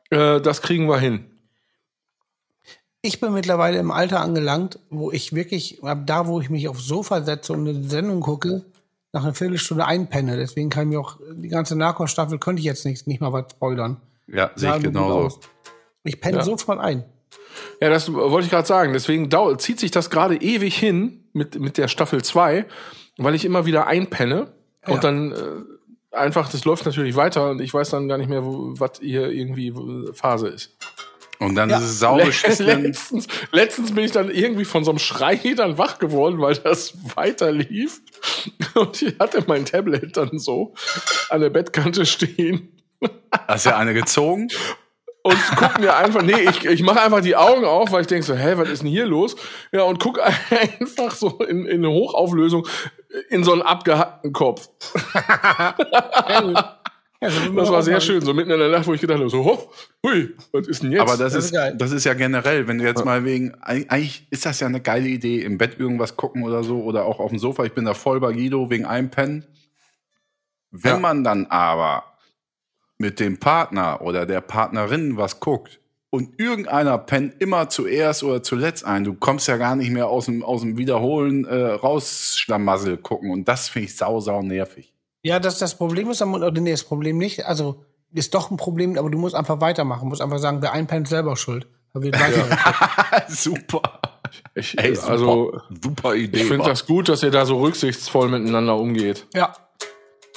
[0.10, 1.26] äh, das kriegen wir hin.
[3.02, 6.86] Ich bin mittlerweile im Alter angelangt, wo ich wirklich, ab da, wo ich mich aufs
[6.86, 8.66] Sofa setze und eine Sendung gucke,
[9.14, 10.38] nach einer Viertelstunde einpenne.
[10.38, 13.52] Deswegen kann ich mir auch die ganze Narcos-Staffel könnte ich jetzt nicht, nicht mal was
[13.52, 13.98] spoilern.
[14.28, 15.20] Ja, sehe ich genauso.
[15.20, 15.40] aus.
[16.04, 16.44] Ich penne Ja.
[16.44, 17.04] sofort ein.
[17.82, 18.94] Ja, das wollte ich gerade sagen.
[18.94, 22.66] Deswegen zieht sich das gerade ewig hin mit, mit der Staffel 2,
[23.18, 24.54] weil ich immer wieder einpenne
[24.88, 24.94] Ja.
[24.94, 28.44] und dann äh, einfach, das läuft natürlich weiter und ich weiß dann gar nicht mehr,
[28.46, 30.76] wo, was hier irgendwie wo Phase ist.
[31.40, 31.78] Und dann Ja.
[31.78, 32.26] ist es sauber
[32.60, 36.94] letztens, letztens bin ich dann irgendwie von so einem Schrei dann wach geworden, weil das
[37.16, 38.02] weiter lief.
[38.76, 40.74] Und ich hatte mein Tablet dann so
[41.30, 42.70] an der Bettkante stehen
[43.48, 44.50] Hast du ja eine gezogen?
[45.30, 48.26] Und guck mir einfach, nee, ich, ich mache einfach die Augen auf, weil ich denke
[48.26, 49.36] so, hä, was ist denn hier los?
[49.72, 50.20] Ja, und guck
[50.52, 52.68] einfach so in, in eine Hochauflösung
[53.30, 54.70] in so einen abgehackten Kopf.
[57.22, 59.30] Ja, so Das war sehr schön, so mitten in der Nacht, wo ich gedacht habe,
[59.30, 59.70] so, ho,
[60.06, 61.02] hui, was ist denn jetzt?
[61.02, 61.76] Aber das, Das ist ist, geil.
[61.78, 65.10] das ist ja generell, wenn du jetzt mal wegen, eigentlich ist das ja eine geile
[65.10, 67.66] Idee, im Bett irgendwas gucken oder so oder auch auf dem Sofa.
[67.66, 69.46] Ich bin da voll bei Guido wegen Einpennen.
[70.72, 71.00] Wenn Ja.
[71.00, 72.06] man dann aber
[73.00, 75.80] mit dem Partner oder der Partnerin was guckt
[76.12, 80.26] und irgendeiner pennt immer zuerst oder zuletzt ein, du kommst ja gar nicht mehr aus
[80.26, 84.94] dem, aus dem Wiederholen äh, rausschlamassel gucken und das finde ich sau, sau nervig.
[85.24, 87.46] Ja, das, das Problem ist, am- oder nee, das Problem nicht.
[87.46, 87.84] Also,
[88.14, 90.02] ist doch ein Problem, aber du musst einfach weitermachen.
[90.04, 91.68] Du musst einfach sagen, wer einpennt, selber schuld.
[93.28, 93.82] Super.
[94.56, 96.38] ich, Ey, super, also, super Idee.
[96.42, 99.28] ich finde das gut, dass ihr da so rücksichtsvoll miteinander umgeht.
[99.34, 99.54] Ja.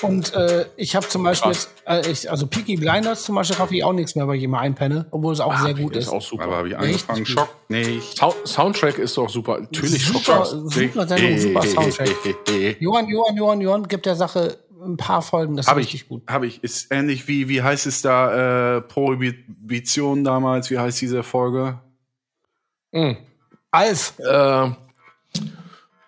[0.03, 3.76] Und äh, ich habe zum Beispiel, jetzt, äh, ich, also Peaky Blinders zum Beispiel schaffe
[3.76, 6.09] ich auch nichts mehr, weil ich immer einpenne, obwohl es auch sehr gut ist.
[6.09, 6.44] auch super.
[6.44, 7.24] Aber habe ich angefangen.
[7.26, 8.18] Schock nicht.
[8.18, 9.61] Sound Soundtrack ist doch super.
[9.61, 10.70] Natürlich super, Schock.
[10.70, 12.09] super Sendung, super Soundtrack.
[12.80, 16.09] Johann, Johann, Johann, Johann gibt der Sache ein paar Folgen, das ist Habe richtig ich,
[16.09, 16.22] gut.
[16.28, 16.64] habe ich.
[16.64, 21.78] Ist ähnlich wie, wie heißt es da, äh, Prohibition damals, wie heißt diese Folge?
[22.90, 23.16] Mhm.
[23.70, 24.76] Alf, Ähm,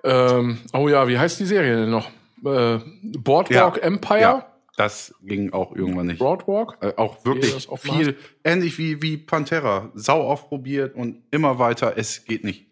[0.03, 2.11] ähm, oh ja, wie heißt die Serie denn noch?
[2.45, 2.80] Äh,
[3.18, 4.20] Boardwalk Empire?
[4.20, 6.18] Ja, das ging auch irgendwann nicht.
[6.18, 6.76] Broadwalk?
[6.80, 9.90] Äh, auch wirklich auf viel, ähnlich wie, wie Pantera.
[9.95, 12.66] Sau ausprobiert und immer weiter, es geht nicht.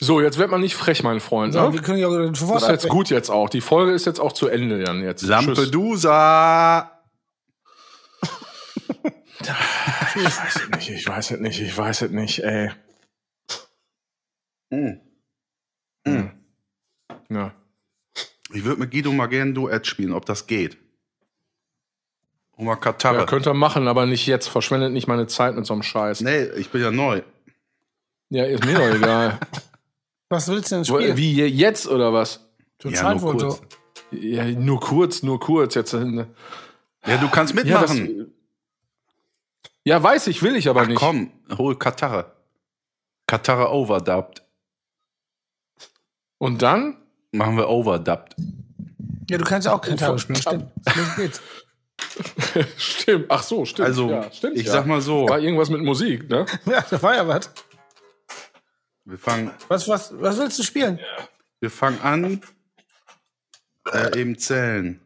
[0.00, 1.54] So, jetzt wird man nicht frech, mein Freund.
[1.54, 1.72] so, Ne?
[1.72, 3.48] wir können ja sofort Das ist jetzt gut jetzt auch.
[3.48, 5.22] Die Folge ist jetzt auch zu Ende dann jetzt.
[5.22, 6.92] Lampedusa!
[9.40, 12.70] Ich weiß es nicht, ich weiß es nicht, ich weiß es nicht, ey.
[14.72, 15.00] Hm.
[16.06, 16.30] Hm.
[17.30, 17.52] Ja.
[18.52, 20.78] Ich würde mit Guido mal gerne ein Duett spielen, ob das geht.
[22.56, 23.18] Mal Katarre.
[23.18, 24.48] ja, könnt ihr machen, aber nicht jetzt.
[24.48, 26.22] Verschwendet nicht meine Zeit mit so einem Scheiß.
[26.22, 27.22] nee, ich bin ja neu.
[28.30, 29.38] Ja, ist mir doch egal.
[30.28, 31.16] Was willst du denn spielen?
[31.16, 32.46] Wie je- jetzt oder was?
[32.78, 33.40] Du Ja, nur kurz.
[33.40, 33.60] so.
[34.10, 35.74] Ja, nur kurz, nur kurz.
[35.74, 36.26] Jetzt, äh,
[37.06, 38.34] Ja, du kannst ja, das, mitmachen.
[39.84, 40.98] ja, weiß ich, will ich aber Ach, nicht.
[40.98, 42.32] komm, hol Katarre.
[43.26, 44.42] Katarre overdubbed.
[46.38, 46.96] Und dann?
[47.32, 48.36] Machen wir overdubbed.
[49.30, 50.72] Ja, du kannst ja auch Gitarre spielen, stimmt.
[50.96, 51.42] Los geht's.
[52.76, 53.26] stimmt.
[53.28, 53.88] Ach so, stimmt.
[53.88, 54.72] Also, ja, stimmt, ich ja.
[54.72, 56.46] sag mal so, War irgendwas mit Musik, ne?
[56.66, 57.50] Ja, da war ja was.
[59.04, 60.98] wir fangen, Was, was, was willst du spielen?
[61.60, 62.40] wir fangen an,
[63.92, 65.00] äh, eben zählen.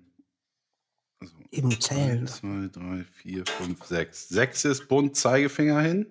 [1.51, 2.27] Eben zählen.
[2.27, 4.29] 2, 3, 4, 5, 6.
[4.29, 6.07] 6 ist bunt, Zeigefinger hin.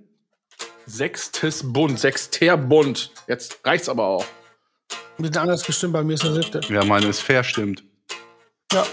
[0.86, 3.12] Sechstes Bund, Sechster Bund.
[3.28, 4.26] Jetzt reicht's aber auch.
[5.18, 6.62] Bisschen anders gestimmt, bei mir ist der siebte.
[6.70, 7.84] Ja, meine ist fair, stimmt.
[8.72, 8.84] Ja.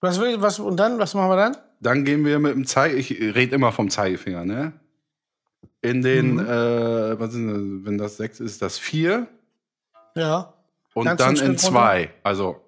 [0.00, 1.56] Was will, was, und dann, was machen wir dann?
[1.80, 4.72] Dann gehen wir mit dem Zeige, ich rede immer vom Zeigefinger, ne?
[5.82, 6.38] In den, Mhm.
[6.40, 7.56] äh, was ist das,
[7.86, 9.26] wenn das 6 ist, das 4
[10.14, 10.54] Ja.
[10.94, 11.62] und du dann in Schritt runter?
[11.68, 12.10] 2.
[12.22, 12.64] Also.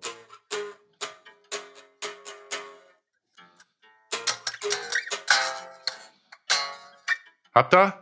[7.55, 7.95] Habt ihr?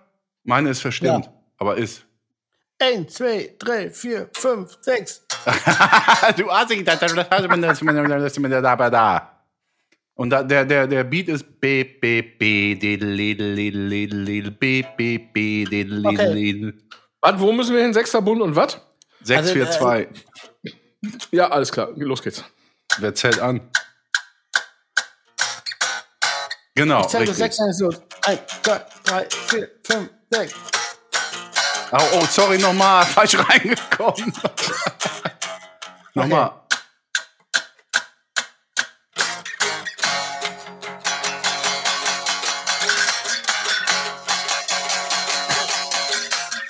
[0.43, 1.33] Meine ist verstimmt, Ja.
[1.59, 2.05] aber ist.
[2.85, 5.23] Eins, zwei, drei, vier, fünf, sechs.
[6.37, 9.31] du Assi, das das- das- das- das- da, da.
[10.17, 14.85] Und da, der, der, der Beat ist B, B, B, Didel, Lidel, Lidel, Lidel, B,
[14.97, 16.33] B, B, Didel, Lidel, Okay.
[16.35, 16.83] Lidel.
[17.21, 17.93] Was, wo müssen wir hin?
[17.95, 18.79] Sechster Bund und was?
[19.23, 20.09] 6, Also, 4, äh, 2.
[21.33, 21.89] Ja, alles klar.
[21.97, 22.45] Los geht's.
[22.99, 23.61] Wer zählt an?
[26.77, 27.45] Genau, Ich zähle bis richtig.
[27.45, 28.01] sechs, dann ist los.
[28.25, 30.55] Eins, zwei, drei, vier, fünf, sechs.
[31.97, 33.07] Oh, oh sorry, nochmal.
[33.07, 34.33] Falsch reingekommen.
[36.15, 36.51] nochmal.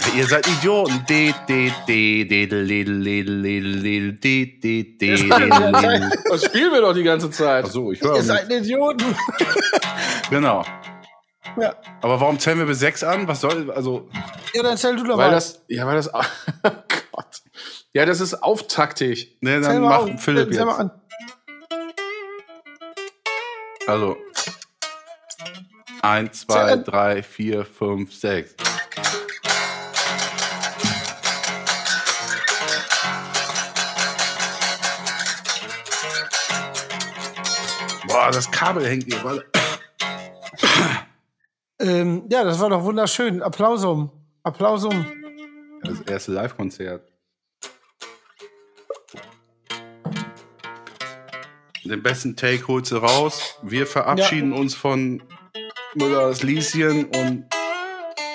[0.01, 0.19] Okay.
[0.19, 1.05] ihr seid Idioten.
[6.29, 7.65] Das spielen wir doch die ganze Zeit.
[7.67, 8.17] Ach so, ich höre.
[8.17, 9.17] Ihr seid Idioten.
[10.31, 10.65] genau
[11.61, 11.75] ja.
[12.03, 13.29] Aber warum zählen wir bis sechs an?
[13.29, 14.09] Was soll, also,
[14.53, 15.35] ja, dann zähl du doch Weil mal.
[15.35, 16.21] das, ja, weil das, oh
[16.63, 17.43] Gott.
[17.93, 19.37] Ja, das ist auftaktig.
[19.41, 20.23] ne, Zähl dann macht auf.
[20.23, 20.81] Philipp Zähl mal jetzt.
[20.81, 20.91] an.
[23.87, 24.17] Also.
[26.03, 26.85] Eins, Zähl zwei, an.
[26.85, 28.55] drei, vier, fünf, sechs.
[38.09, 39.45] Boah, das Kabel hängt hier.
[41.85, 43.43] Ähm, ja, das war doch wunderschön.
[43.43, 44.11] Applausum.
[44.43, 45.05] Applausum.
[45.83, 47.07] Das erste Live-Konzert.
[51.85, 53.57] Den besten Take holst du raus.
[53.63, 55.23] Wir verabschieden uns von
[55.95, 57.45] Müllers Lieschen und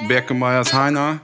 [0.07, 1.21] Berkemeyers Heiner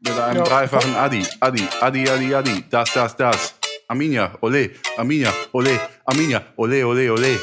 [0.00, 0.44] mit einem Ja.
[0.44, 1.26] dreifachen Adi.
[1.40, 2.64] Adi, Adi, Adi, Adi.
[2.68, 3.54] Das, das, das.
[3.88, 7.38] Arminia, ole, Arminia, ole, Arminia, ole, ole, ole.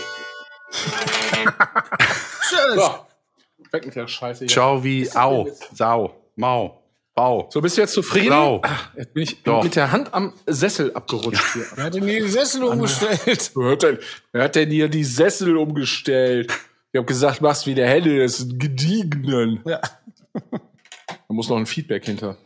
[0.71, 1.51] Schön.
[2.75, 3.07] So.
[3.71, 4.47] Weg mit der Scheiße hier.
[4.47, 6.83] Ciao wie Au, Sau, Mau,
[7.15, 7.49] Bau.
[7.51, 8.27] So, bist du jetzt zufrieden?
[8.27, 8.61] Blau.
[8.63, 9.63] Ach, Jetzt bin ich Doch.
[9.63, 11.65] mit der Hand am Sessel abgerutscht hier.
[11.77, 13.51] Er hat mir die Sessel umgestellt.
[13.55, 13.99] Wer hat denn,
[14.31, 16.51] wer hat denn hier die Sessel umgestellt?
[16.91, 19.61] Ich habe gesagt, machst wie der Helle, das ist ein gediegenen.
[19.65, 19.79] Ja.
[20.49, 20.59] Da
[21.29, 22.37] muss noch ein Feedback hinter.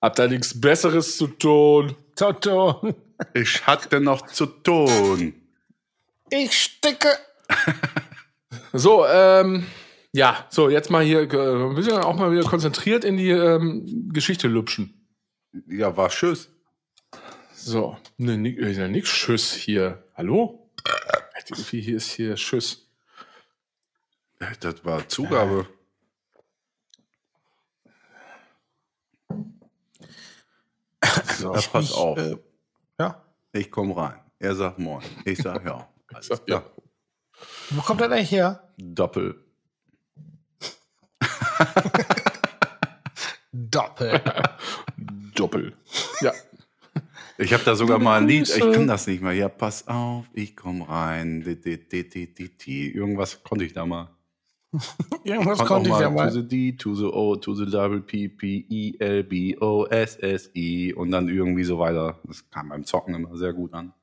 [0.00, 1.94] Habt ihr nichts Besseres zu tun?
[2.16, 2.94] Toto.
[3.34, 5.34] Ich hatte noch zu tun.
[6.30, 7.08] Ich stecke.
[8.72, 9.66] So, ähm,
[10.12, 14.10] ja, so, jetzt mal hier, äh, wir müssen auch mal wieder konzentriert in die ähm,
[14.12, 15.06] Geschichte lüpschen.
[15.66, 16.50] Ja, war Tschüss.
[17.54, 18.36] So, ne,
[18.72, 20.04] ja nix Schuss hier.
[20.14, 20.70] Hallo?
[21.70, 22.90] Hier ist hier Schuss.
[24.60, 25.66] Das war Zugabe.
[31.38, 31.54] So.
[31.54, 32.18] Ja, pass auf.
[32.18, 32.36] Äh,
[32.98, 33.22] ja.
[33.52, 34.20] Ich komme rein.
[34.38, 35.04] Er sagt moin.
[35.24, 35.88] Ich sag ja.
[36.12, 36.64] Alles sag klar.
[37.70, 38.62] Wo kommt das eigentlich her?
[38.78, 39.34] Doppel.
[43.52, 44.20] Doppel.
[45.34, 45.72] Doppel.
[46.20, 46.32] Ja.
[47.38, 48.48] Ich habe da sogar mal ein Lied.
[48.48, 49.32] Ich kann das nicht mehr.
[49.32, 51.44] Ja, pass auf, ich komme rein.
[52.66, 54.10] Irgendwas konnte ich da mal.
[55.24, 56.30] Irgendwas Konnt konnte ich auch ja To mal.
[56.30, 60.16] the D, to the O, to the double P, P, E, L, B, O, S,
[60.16, 62.18] S, I und dann irgendwie so weiter.
[62.24, 63.94] Das kam beim Zocken immer sehr gut an.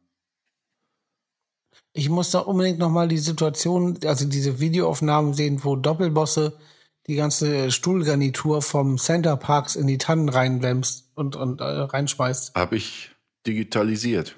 [1.98, 6.60] Ich muss da unbedingt noch mal die Situation, also diese Videoaufnahmen sehen, wo Doppelbosse
[7.08, 12.54] die ganze Stuhlgarnitur vom Center Parks in die Tannen reinwämst und, und äh, reinschmeißt.
[12.54, 13.12] Habe ich
[13.48, 14.36] digitalisiert.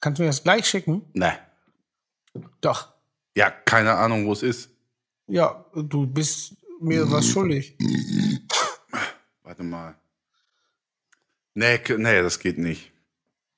[0.00, 1.02] Kannst du mir das gleich schicken?
[1.12, 1.38] Ne.
[2.62, 2.88] Doch.
[3.36, 4.70] Ja, keine Ahnung, wo es ist.
[5.26, 7.76] Ja, du bist mir was schuldig.
[9.42, 9.96] Warte mal.
[11.52, 12.90] Nee, nee, das geht nicht.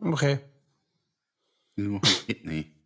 [0.00, 0.40] Okay.
[1.76, 2.81] Geht nicht.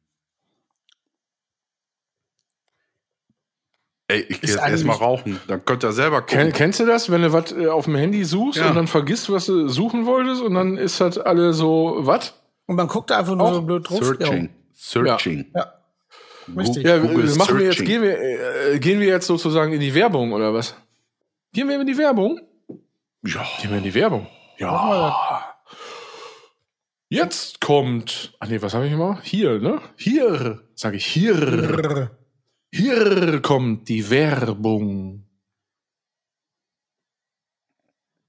[4.09, 5.41] Ey, ich gehe Ist jetzt erstmal rauchen.
[5.49, 6.53] Dann könnt ihr selber Ken, gucken.
[6.53, 8.69] kennst du das, wenn du was äh, auf dem Handy suchst Ja.
[8.69, 12.35] und dann vergisst, was du suchen wolltest und dann ist halt alle so, was?
[12.67, 14.05] Und man guckt da einfach nur so blöd drauf.
[14.05, 14.51] Searching.
[14.75, 15.47] Searching.
[15.55, 15.73] Ja.
[16.57, 16.85] Richtig.
[16.85, 19.95] Ja, Google äh, machen wir jetzt, gehen wir, äh, gehen wir jetzt sozusagen in die
[19.95, 20.77] Werbung oder was?
[21.53, 22.41] Gehen wir in die Werbung?
[23.25, 23.45] Ja.
[23.61, 24.29] Gehen wir in die Werbung?
[24.59, 25.57] Ja.
[27.09, 28.35] Jetzt kommt.
[28.39, 29.19] Ach nee, was habe ich immer?
[29.23, 29.81] Hier, ne?
[29.97, 32.11] Hier, sage ich hier.
[32.77, 35.24] Hier kommt die Werbung.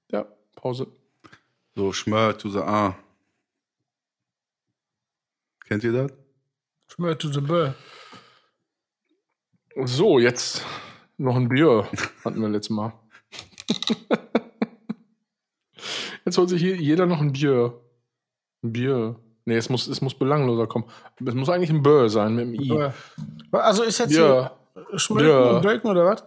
[0.10, 0.26] Ja,
[0.56, 0.88] Pause.
[1.76, 2.98] So, Schmör to the A.
[5.66, 6.14] Kennt ihr das?
[6.88, 7.76] Schmör to the Böll.
[9.84, 10.66] So, jetzt
[11.18, 11.90] noch ein Bier.
[12.24, 12.94] Hatten wir letztes Mal.
[16.26, 17.82] jetzt holt sich hier jeder noch ein Bier.
[18.64, 19.20] Ein Bier.
[19.48, 20.84] Nee, es muss, es muss belangloser kommen.
[21.26, 22.90] Es muss eigentlich ein Böll sein mit dem I.
[23.52, 24.52] Also ist jetzt Ja.
[24.76, 25.40] hier Schmöken Ja.
[25.52, 26.24] und Bölken oder was?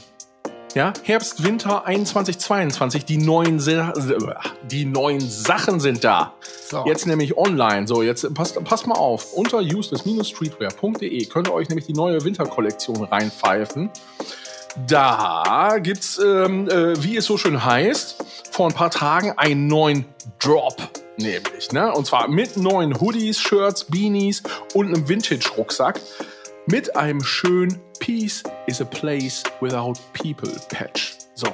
[0.75, 3.63] Ja, Herbst, Winter 21, 22, die neuen,
[4.71, 6.35] die neuen Sachen sind da.
[6.69, 6.85] So.
[6.87, 7.87] Jetzt nämlich online.
[7.87, 9.33] So, jetzt passt, passt mal auf.
[9.33, 13.91] Unter useless-streetwear.de könnt ihr euch nämlich die neue Winterkollektion reinpfeifen.
[14.87, 18.17] Da gibt's, ähm, äh, wie es so schön heißt,
[18.51, 20.05] vor ein paar Tagen einen neuen
[20.39, 20.77] Drop.
[21.17, 21.93] Nämlich, ne?
[21.93, 24.43] Und zwar mit neuen Hoodies, Shirts, Beanies
[24.75, 26.01] und einem Vintage-Rucksack.
[26.71, 31.17] Mit einem schönen Peace is a place without people Patch.
[31.35, 31.47] So.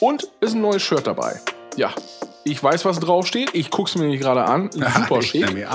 [0.00, 1.40] Und ist ein neues Shirt dabei.
[1.76, 1.92] Ja.
[2.44, 3.50] Ich weiß, was draufsteht.
[3.52, 4.70] Ich guck's mir nicht gerade an.
[4.72, 5.66] Super schick.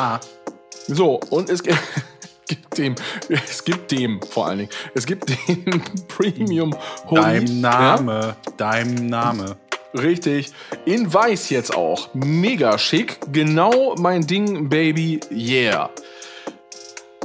[0.88, 1.62] So, und es
[2.48, 2.96] gibt, dem,
[3.28, 6.74] es gibt dem vor allen Dingen, es gibt den Premium
[7.10, 7.22] Hoodie.
[7.22, 8.38] Dein Name.
[8.56, 9.58] Dein Name.
[9.94, 10.54] Ja, richtig.
[10.86, 12.14] In weiß jetzt auch.
[12.14, 13.20] Mega schick.
[13.34, 15.20] Genau mein Ding, Baby.
[15.30, 15.90] Yeah.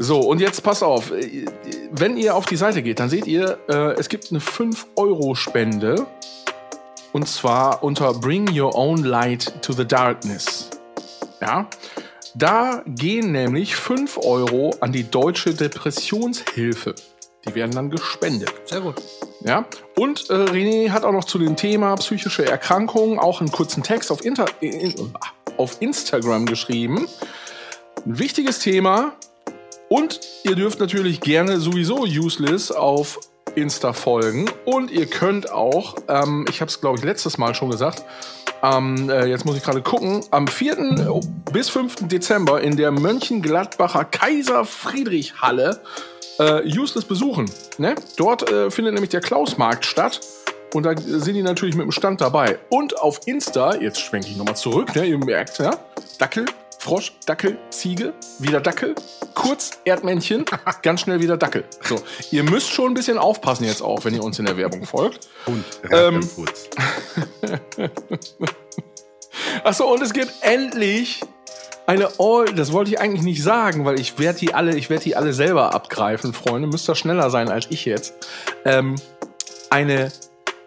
[0.02, 1.12] So, und jetzt pass auf.
[1.90, 6.06] Wenn ihr auf die Seite geht, dann seht ihr, äh, es gibt eine 5-Euro-Spende.
[7.12, 10.70] Und zwar unter Bring Your Own Light to the Darkness.
[11.42, 11.68] Ja.
[12.34, 16.94] Da gehen nämlich 5 Euro an die Deutsche Depressionshilfe.
[17.46, 18.54] Die werden dann gespendet.
[18.64, 18.94] Sehr gut.
[19.42, 19.66] Ja.
[19.96, 24.10] Und äh, René hat auch noch zu dem Thema psychische Erkrankungen auch einen kurzen Text
[24.10, 24.94] auf, Inter in,
[25.58, 27.06] auf Instagram geschrieben.
[28.06, 29.12] Ein wichtiges Thema.
[29.92, 33.18] Und ihr dürft natürlich gerne sowieso Useless auf
[33.56, 34.48] Insta folgen.
[34.64, 38.04] Und ihr könnt auch, ähm, ich habe es glaube ich letztes Mal schon gesagt,
[38.62, 41.20] ähm, äh, jetzt muss ich gerade gucken, am 4.
[41.52, 42.06] bis 5.
[42.08, 45.80] Dezember in der Mönchengladbacher Kaiser Friedrich Halle
[46.38, 47.50] äh, Useless besuchen.
[47.78, 47.96] Ne?
[48.16, 50.20] Dort äh, findet nämlich der Klausmarkt statt.
[50.72, 52.60] Und da sind die natürlich mit dem Stand dabei.
[52.68, 55.04] Und auf Insta, jetzt schwenke ich nochmal zurück, ne?
[55.04, 55.76] ihr merkt, ja?
[56.18, 56.44] Dackel,
[56.80, 58.94] Frosch, Dackel, Ziege, wieder Dackel,
[59.34, 60.46] kurz Erdmännchen,
[60.82, 61.64] ganz schnell wieder Dackel.
[61.82, 62.00] So,
[62.30, 65.28] ihr müsst schon ein bisschen aufpassen jetzt auch, wenn ihr uns in der Werbung folgt.
[65.44, 66.26] Und Ähm.
[69.62, 71.20] Achso, und es gibt endlich
[71.86, 75.04] eine All, das wollte ich eigentlich nicht sagen, weil ich werde die alle, ich werde
[75.04, 76.66] die alle selber abgreifen, Freunde.
[76.66, 78.14] Müsst ihr schneller sein als ich jetzt.
[78.64, 78.94] Ähm,
[79.68, 80.10] eine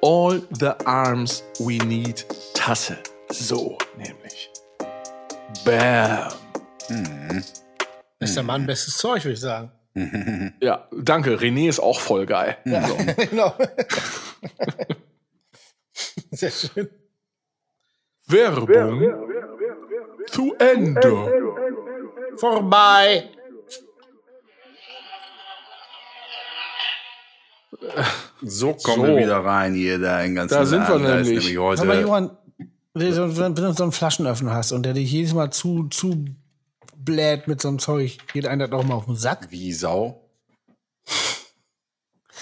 [0.04, 3.00] All the Arms We Need Tasse.
[3.32, 4.23] So, nämlich.
[5.66, 6.34] Bam.
[8.20, 9.72] Bester Mann, bestes Zeug, würde ich sagen.
[10.62, 11.36] Ja, danke.
[11.38, 12.58] René ist auch voll geil.
[12.66, 12.98] So.
[13.30, 13.54] genau.
[16.32, 16.90] Sehr schön.
[18.28, 18.68] Werbung
[20.28, 21.32] zu Ende.
[22.38, 23.30] Vorbei.
[28.42, 29.08] So kommen So.
[29.08, 31.00] wir wieder rein hier, da in ganzen Da sind wir.
[31.00, 31.58] Da ist nämlich.
[31.58, 32.38] heute mal, Johann,
[32.96, 36.26] so- wenn du so einen Flaschenöffner hast und der dich jedes Mal zu, zu
[36.98, 39.48] bläht mit so einem Zeug, geht einer doch mal auf den Sack.
[39.52, 40.20] wie Sau.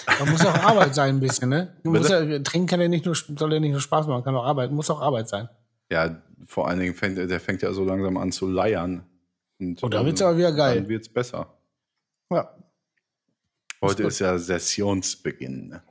[0.06, 1.76] Da muss auch Arbeit sein, ein bisschen, ne?
[1.84, 4.70] Ja, trinken kann ja nicht nur, soll ja nicht nur Spaß machen, kann auch Arbeit,
[4.72, 5.48] muss auch Arbeit sein.
[5.90, 9.04] Ja, vor allen Dingen fängt er- der fängt ja so langsam an zu leiern.
[9.60, 10.76] Und Oh, da ähm, wird's aber wieder geil.
[10.76, 11.52] Dann wird's besser.
[12.30, 12.54] Ja.
[13.80, 15.68] Heute ist ja Sessionsbeginn.
[15.68, 15.82] ne?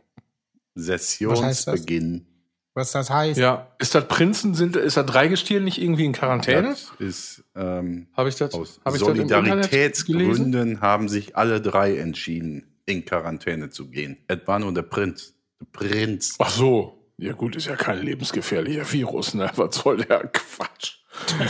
[0.76, 2.26] Sessionsbeginn.
[2.74, 3.38] Was das heißt.
[3.38, 6.70] Ja, ist das Prinzen, sind, ist das Dreigestirn nicht irgendwie in Quarantäne?
[6.70, 9.02] Das ist ähm, Habe ich das, aus hab ich?
[9.02, 14.18] Solidaritätsgründen haben sich alle drei entschieden, in Quarantäne zu gehen.
[14.28, 15.34] Es war nur der Prinz.
[15.60, 16.36] Der Prinz.
[16.40, 16.98] Ach so.
[17.18, 19.52] Ja gut, ist ja kein lebensgefährlicher Virus, ne?
[19.56, 20.96] Was soll der Quatsch?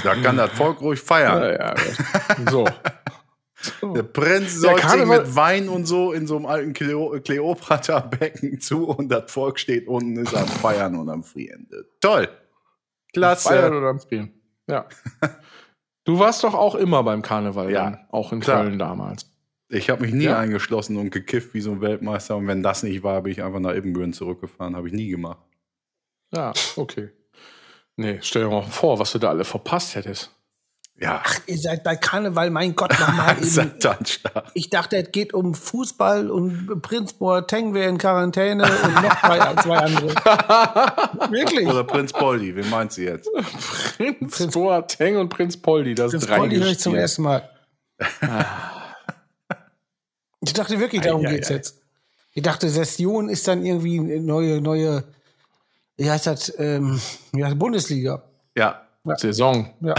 [0.04, 1.42] Da kann das Volk ruhig feiern.
[1.44, 1.76] Ja, ja.
[2.50, 2.68] So.
[3.82, 8.88] Der Prinz säuft sich mit Wein und so in so einem alten Cleo Kleopatra-Becken zu
[8.88, 11.68] und das Volk steht unten, ist am Feiern und am Frieren.
[12.00, 12.24] Toll.
[12.26, 12.36] Feiern
[13.14, 13.72] Klasse.
[13.72, 14.34] oder am Spielen.
[14.68, 14.88] Ja.
[16.04, 18.64] Du warst doch auch immer beim Karneval, Ja, dann, auch in klar.
[18.64, 19.30] Köln damals.
[19.70, 20.38] Ich habe mich nie Ja.
[20.40, 22.36] eingeschlossen und gekifft wie so ein Weltmeister.
[22.36, 24.76] Und wenn das nicht war, bin ich einfach nach Ibbenbüren zurückgefahren.
[24.76, 25.40] Habe ich nie gemacht.
[26.34, 27.10] Ja, okay.
[27.98, 30.36] Nee, stell dir mal vor, was du da alle verpasst hättest.
[31.02, 33.72] Ja, Ach, ihr seid bei Karneval, mein Gott, nochmal eben.
[34.54, 39.56] Ich dachte, es geht um Fußball und Prinz Boateng wäre in Quarantäne und noch zwei,
[39.64, 40.08] zwei andere.
[41.32, 41.68] Wirklich?
[41.68, 43.28] Oder Prinz Poldi, wen meint sie jetzt?
[43.98, 47.50] Prinz Boateng und Prinz Poldi, das, Das drei Poldi höre ich zum ersten Mal.
[50.44, 51.54] Ich dachte wirklich, darum Ei, ei, geht's ei.
[51.54, 51.82] jetzt.
[52.34, 55.04] Ich dachte, Session ist dann irgendwie eine neue, neue,
[55.98, 57.00] wie heißt das, ähm,
[57.32, 58.24] ja, Bundesliga.
[58.58, 58.82] Ja,
[59.18, 59.72] Saison.
[59.82, 59.94] Ja.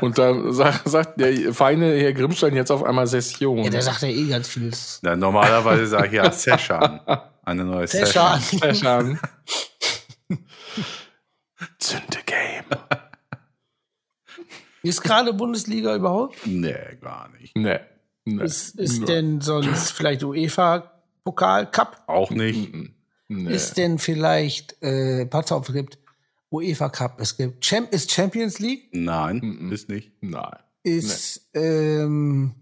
[0.00, 3.58] Und da sagt, sagt der feine Herr Grimmstein jetzt auf einmal Session.
[3.58, 5.00] ja der sagt ja eh ganz vieles.
[5.02, 7.00] na, normalerweise sage ich ja Session.
[7.44, 8.74] Eine neue Session.
[8.74, 9.18] schade.
[11.78, 12.64] Zünde Game.
[14.82, 16.38] Ist gerade Bundesliga überhaupt?
[16.46, 17.56] Nee, gar nicht.
[17.56, 17.78] Nee.
[18.24, 18.42] nee.
[18.44, 19.06] Ist, ist Nö.
[19.06, 22.02] denn sonst vielleicht UEFA-Pokal, Cup?
[22.06, 22.72] Auch nicht.
[23.28, 23.52] Nee.
[23.52, 25.98] Ist denn vielleicht, äh, pass auf, es gibt
[26.52, 29.72] UEFA Cup, es gibt Champ ist Champions League, Nein, Mhm.
[29.72, 30.12] ist nicht.
[30.20, 30.56] Nein.
[30.84, 32.54] ist, ähm,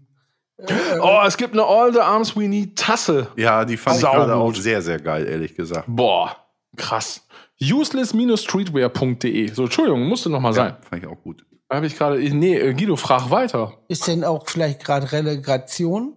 [1.01, 3.27] Oh, es gibt eine All the Arms We Need Tasse.
[3.35, 4.19] Ja, die fand ich Saugut.
[4.19, 5.85] gerade auch sehr, sehr geil, ehrlich gesagt.
[5.87, 6.35] Boah,
[6.77, 7.25] krass.
[7.59, 9.51] Useless-streetwear.de.
[9.53, 10.75] So, Entschuldigung, musste noch mal sein.
[10.79, 11.45] Ja, fand ich auch gut.
[11.67, 12.19] Da habe ich gerade.
[12.19, 13.73] Nee, äh, Guido, frag weiter.
[13.87, 16.15] ist denn auch vielleicht gerade Relegation?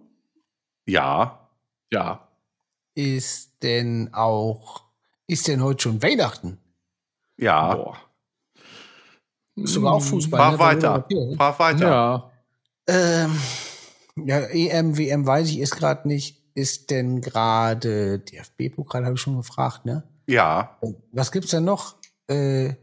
[0.85, 1.49] Ja,
[1.91, 2.21] Ja.
[2.97, 4.83] Ist denn auch,
[5.27, 6.59] ist denn heute schon Weihnachten?
[7.37, 7.75] Ja.
[7.75, 7.97] Boah.
[9.55, 10.37] Ist sogar auch Fußball.
[10.39, 10.59] Fahr ne?
[10.59, 11.05] weiter.
[11.09, 11.35] Ja.
[11.37, 11.87] Fahr weiter.
[11.87, 12.31] Ja.
[12.87, 13.39] Ähm,
[14.25, 16.41] ja, EM, WM weiß ich, ist gerade nicht.
[16.53, 20.03] Ist denn gerade DFB-Pokal, habe ich schon gefragt, ne?
[20.27, 20.79] Ja,
[21.11, 21.97] Was gibt's denn noch?
[22.27, 22.75] Äh,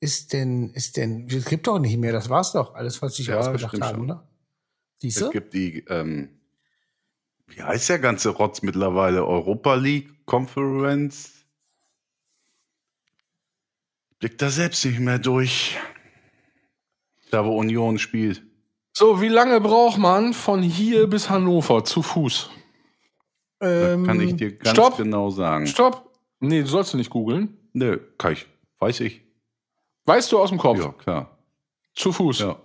[0.00, 3.28] ist denn, ist denn, es gibt doch nicht mehr, das war's doch, alles, was sich
[3.28, 4.02] Ja, ausgedacht schon.
[4.02, 4.28] oder?
[5.00, 5.30] Siehst es du?
[5.30, 6.28] gibt die, ähm,
[7.46, 9.24] wie heißt der ganze Rotz mittlerweile?
[9.26, 11.33] Europa League, Conference.
[14.24, 15.76] Blickt da selbst nicht mehr durch.
[17.30, 18.42] Da, wo Union spielt.
[18.94, 22.48] So, wie lange braucht man von hier bis Hannover zu Fuß?
[23.60, 24.96] Ähm, kann ich dir ganz stopp.
[24.96, 25.66] genau sagen.
[25.66, 26.10] Stopp.
[26.40, 27.68] Nee, du sollst du nicht googeln.
[27.74, 28.46] Nö, kann ich.
[28.78, 29.20] Weiß ich.
[30.06, 30.78] Weißt du aus dem Kopf?
[30.78, 31.36] Ja, klar.
[31.94, 32.38] Zu Fuß.
[32.38, 32.56] Ja.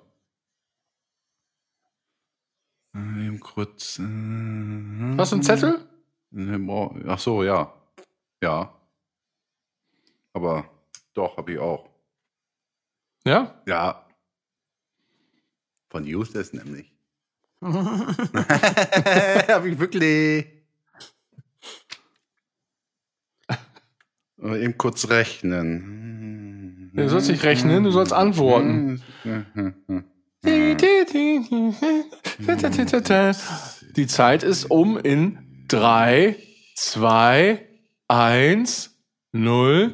[2.95, 3.99] Eben kurz.
[3.99, 5.85] Äh, Hast du einen Zettel?
[7.05, 7.73] Ach so, ja.
[8.41, 8.73] Ja.
[10.31, 10.78] Aber
[11.19, 11.87] doch, habe ich auch.
[13.25, 13.61] Ja?
[13.67, 14.05] Ja.
[15.89, 16.95] Von Useless nämlich.
[17.61, 18.09] habe
[19.69, 20.47] ich wirklich.
[24.41, 26.91] Eben kurz rechnen.
[26.93, 29.03] Du sollst nicht rechnen, du sollst antworten.
[33.95, 36.37] Die Zeit ist um in 3,
[36.75, 37.67] 2,
[38.07, 38.98] 1,
[39.31, 39.93] 0.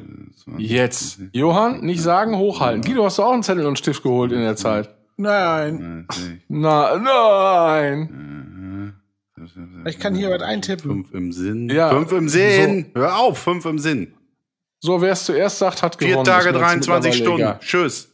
[0.58, 1.20] Jetzt.
[1.32, 2.82] Johann, nicht sagen, hochhalten.
[2.82, 4.94] Guido, hast du auch einen Zettel und einen Stift geholt in der Zeit?
[5.18, 6.06] Nein,
[6.48, 8.94] Na, nein.
[9.86, 10.90] ich kann hier was eintippen.
[10.90, 11.68] Fünf im Sinn.
[11.70, 12.90] Ja, fünf im Sinn.
[12.94, 14.14] Hör auf, fünf im Sinn.
[14.80, 16.26] So, wer es zuerst sagt, hat Vier gewonnen.
[16.26, 17.40] Tage, mir jetzt 23 mittlerweile Stunden.
[17.40, 17.58] egal.
[17.60, 18.12] Tschüss.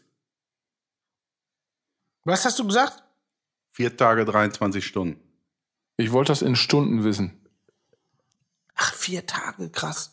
[2.24, 3.02] Was hast du gesagt?
[3.72, 5.18] Vier Tage, 23 Stunden.
[5.96, 7.32] Ich wollte das in Stunden wissen.
[8.74, 10.11] Ach, vier Tage, krass.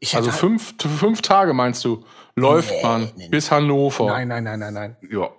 [0.00, 2.04] Ich Also fünf, fünf Tage meinst du,
[2.36, 3.28] läuft Nee, man nee, nee.
[3.28, 4.06] bis Hannover.
[4.06, 4.96] Nein, nein, nein, nein, nein.
[5.10, 5.30] Ja.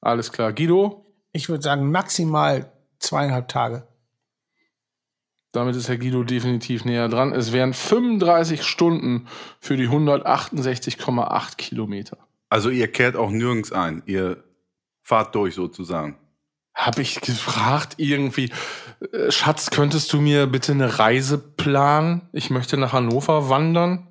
[0.00, 0.52] Alles klar.
[0.52, 3.86] Guido, Ich würde sagen, maximal zweieinhalb Tage.
[5.52, 7.32] damit ist Herr Guido definitiv näher dran.
[7.32, 9.26] Es wären 35 Stunden
[9.60, 12.18] für die 168,8 Kilometer.
[12.48, 14.02] Also ihr kehrt auch nirgends ein.
[14.06, 14.44] Ihr
[15.02, 16.18] fahrt durch sozusagen.
[16.74, 18.52] Hab ich gefragt irgendwie,
[19.28, 22.28] Schatz, könntest du mir bitte eine Reise planen?
[22.32, 24.08] Ich möchte nach Hannover wandern.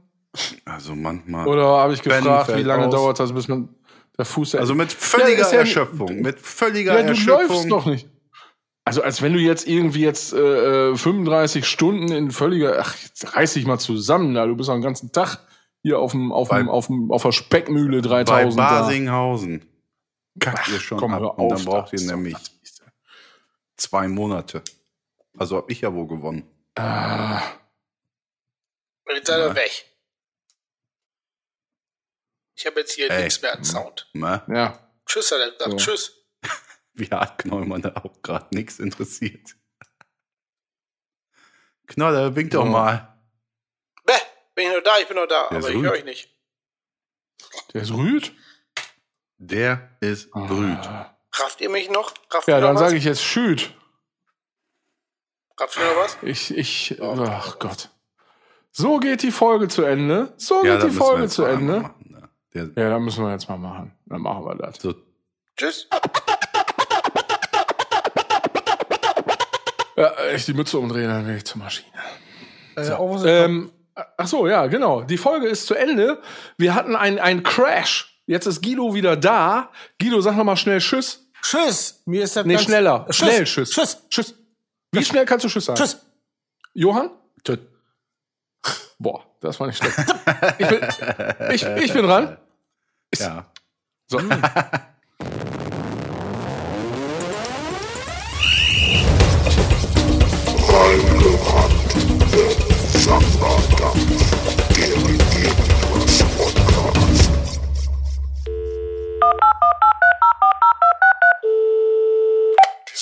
[0.66, 1.48] Also manchmal.
[1.48, 2.94] Oder habe ich gefragt, wie lange aus.
[2.94, 3.70] dauert das, bis man
[4.18, 6.22] der Fuß also mit völliger Ja, ja- Erschöpfung.
[6.22, 7.48] Mit völliger Ja, du Erschöpfung.
[7.50, 8.08] läufst doch nicht.
[8.86, 13.36] Also als wenn du jetzt irgendwie jetzt äh, äh, 35 Stunden in völliger, ach, jetzt
[13.36, 14.46] reiß dich mal zusammen, da.
[14.46, 15.40] du bist den ganzen Tag
[15.84, 18.58] hier auf dem auf dem Bei- auf dem auf der Speckmühle Bei 3000.
[18.60, 18.82] da.
[18.82, 19.66] Basinghausen.
[20.40, 21.20] Kackt ihr schon komm, ab.
[21.22, 22.38] hör Und auf, dann braucht ihr nämlich
[23.76, 24.62] zwei Monate.
[25.38, 26.50] Also hab ich ja wohl gewonnen.
[26.76, 27.42] Ah,
[29.10, 29.86] Jetzt seid ihr weg.
[32.56, 33.24] Ich habe jetzt hier Ey.
[33.24, 34.10] nichts mehr an Sound.
[34.14, 34.44] Ne?
[34.48, 35.72] ja, Tschüss, hat er gesagt.
[35.72, 35.78] So.
[35.78, 36.26] Tschüss.
[36.94, 39.56] Wie hat Knollmann da auch gerade nichts interessiert.
[41.88, 43.18] Knolle, wink doch mal.
[44.06, 44.14] Bäh,
[44.56, 44.98] bin ich noch da?
[45.00, 46.30] Ich bin noch da, Der aber ich höre euch nicht.
[47.74, 48.34] Der ist rüht.
[49.38, 50.34] Der ist.
[50.34, 51.18] Ah.
[51.34, 52.14] Rafft ihr mich noch?
[52.32, 53.74] Rafft Ja, dann sage ich jetzt schüt.
[55.60, 56.18] Ihr noch was?
[56.22, 57.90] Ich, ich, ach Gott.
[58.72, 60.34] So geht die Folge zu Ende.
[60.38, 61.80] So Ja, geht die Folge zu Ende.
[61.82, 62.72] machen, ne?
[62.76, 63.94] Ja, dann müssen wir jetzt mal machen.
[64.06, 64.76] Dann machen wir das.
[64.80, 64.94] so,
[65.56, 65.88] Tschüss.
[69.96, 71.90] Ja, ich die Mütze umdrehen, dann will ich zur Maschine.
[72.76, 72.92] Äh,
[73.26, 75.02] Ähm, ach so, ja, genau.
[75.02, 76.22] Die Folge ist zu Ende.
[76.58, 78.22] Wir hatten einen Crash.
[78.28, 79.72] Jetzt ist Guido wieder da.
[80.00, 81.28] Guido, sag noch mal schnell Tschüss.
[81.42, 82.04] Tschüss.
[82.06, 83.06] Mir ist das Nee, ganz- schneller.
[83.10, 83.16] Tschüss.
[83.18, 83.70] Schnell Tschüss.
[83.72, 83.98] Tschüss.
[84.10, 84.36] Tschüss.
[84.92, 85.78] Wie schnell kannst du Tschüss sagen?
[85.78, 86.02] Tschüss.
[86.74, 87.12] Johann?
[87.44, 87.60] tschüss.
[89.00, 89.98] Boah, das war nicht schlecht.
[90.60, 90.88] Ich bin,
[91.52, 92.38] ich, ich bin dran.
[93.16, 93.52] Ja.
[94.08, 94.20] So.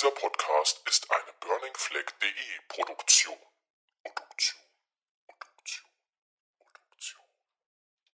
[0.06, 2.28] Dieser Podcast ist eine Burning Flag.de
[2.68, 3.45] Produktion.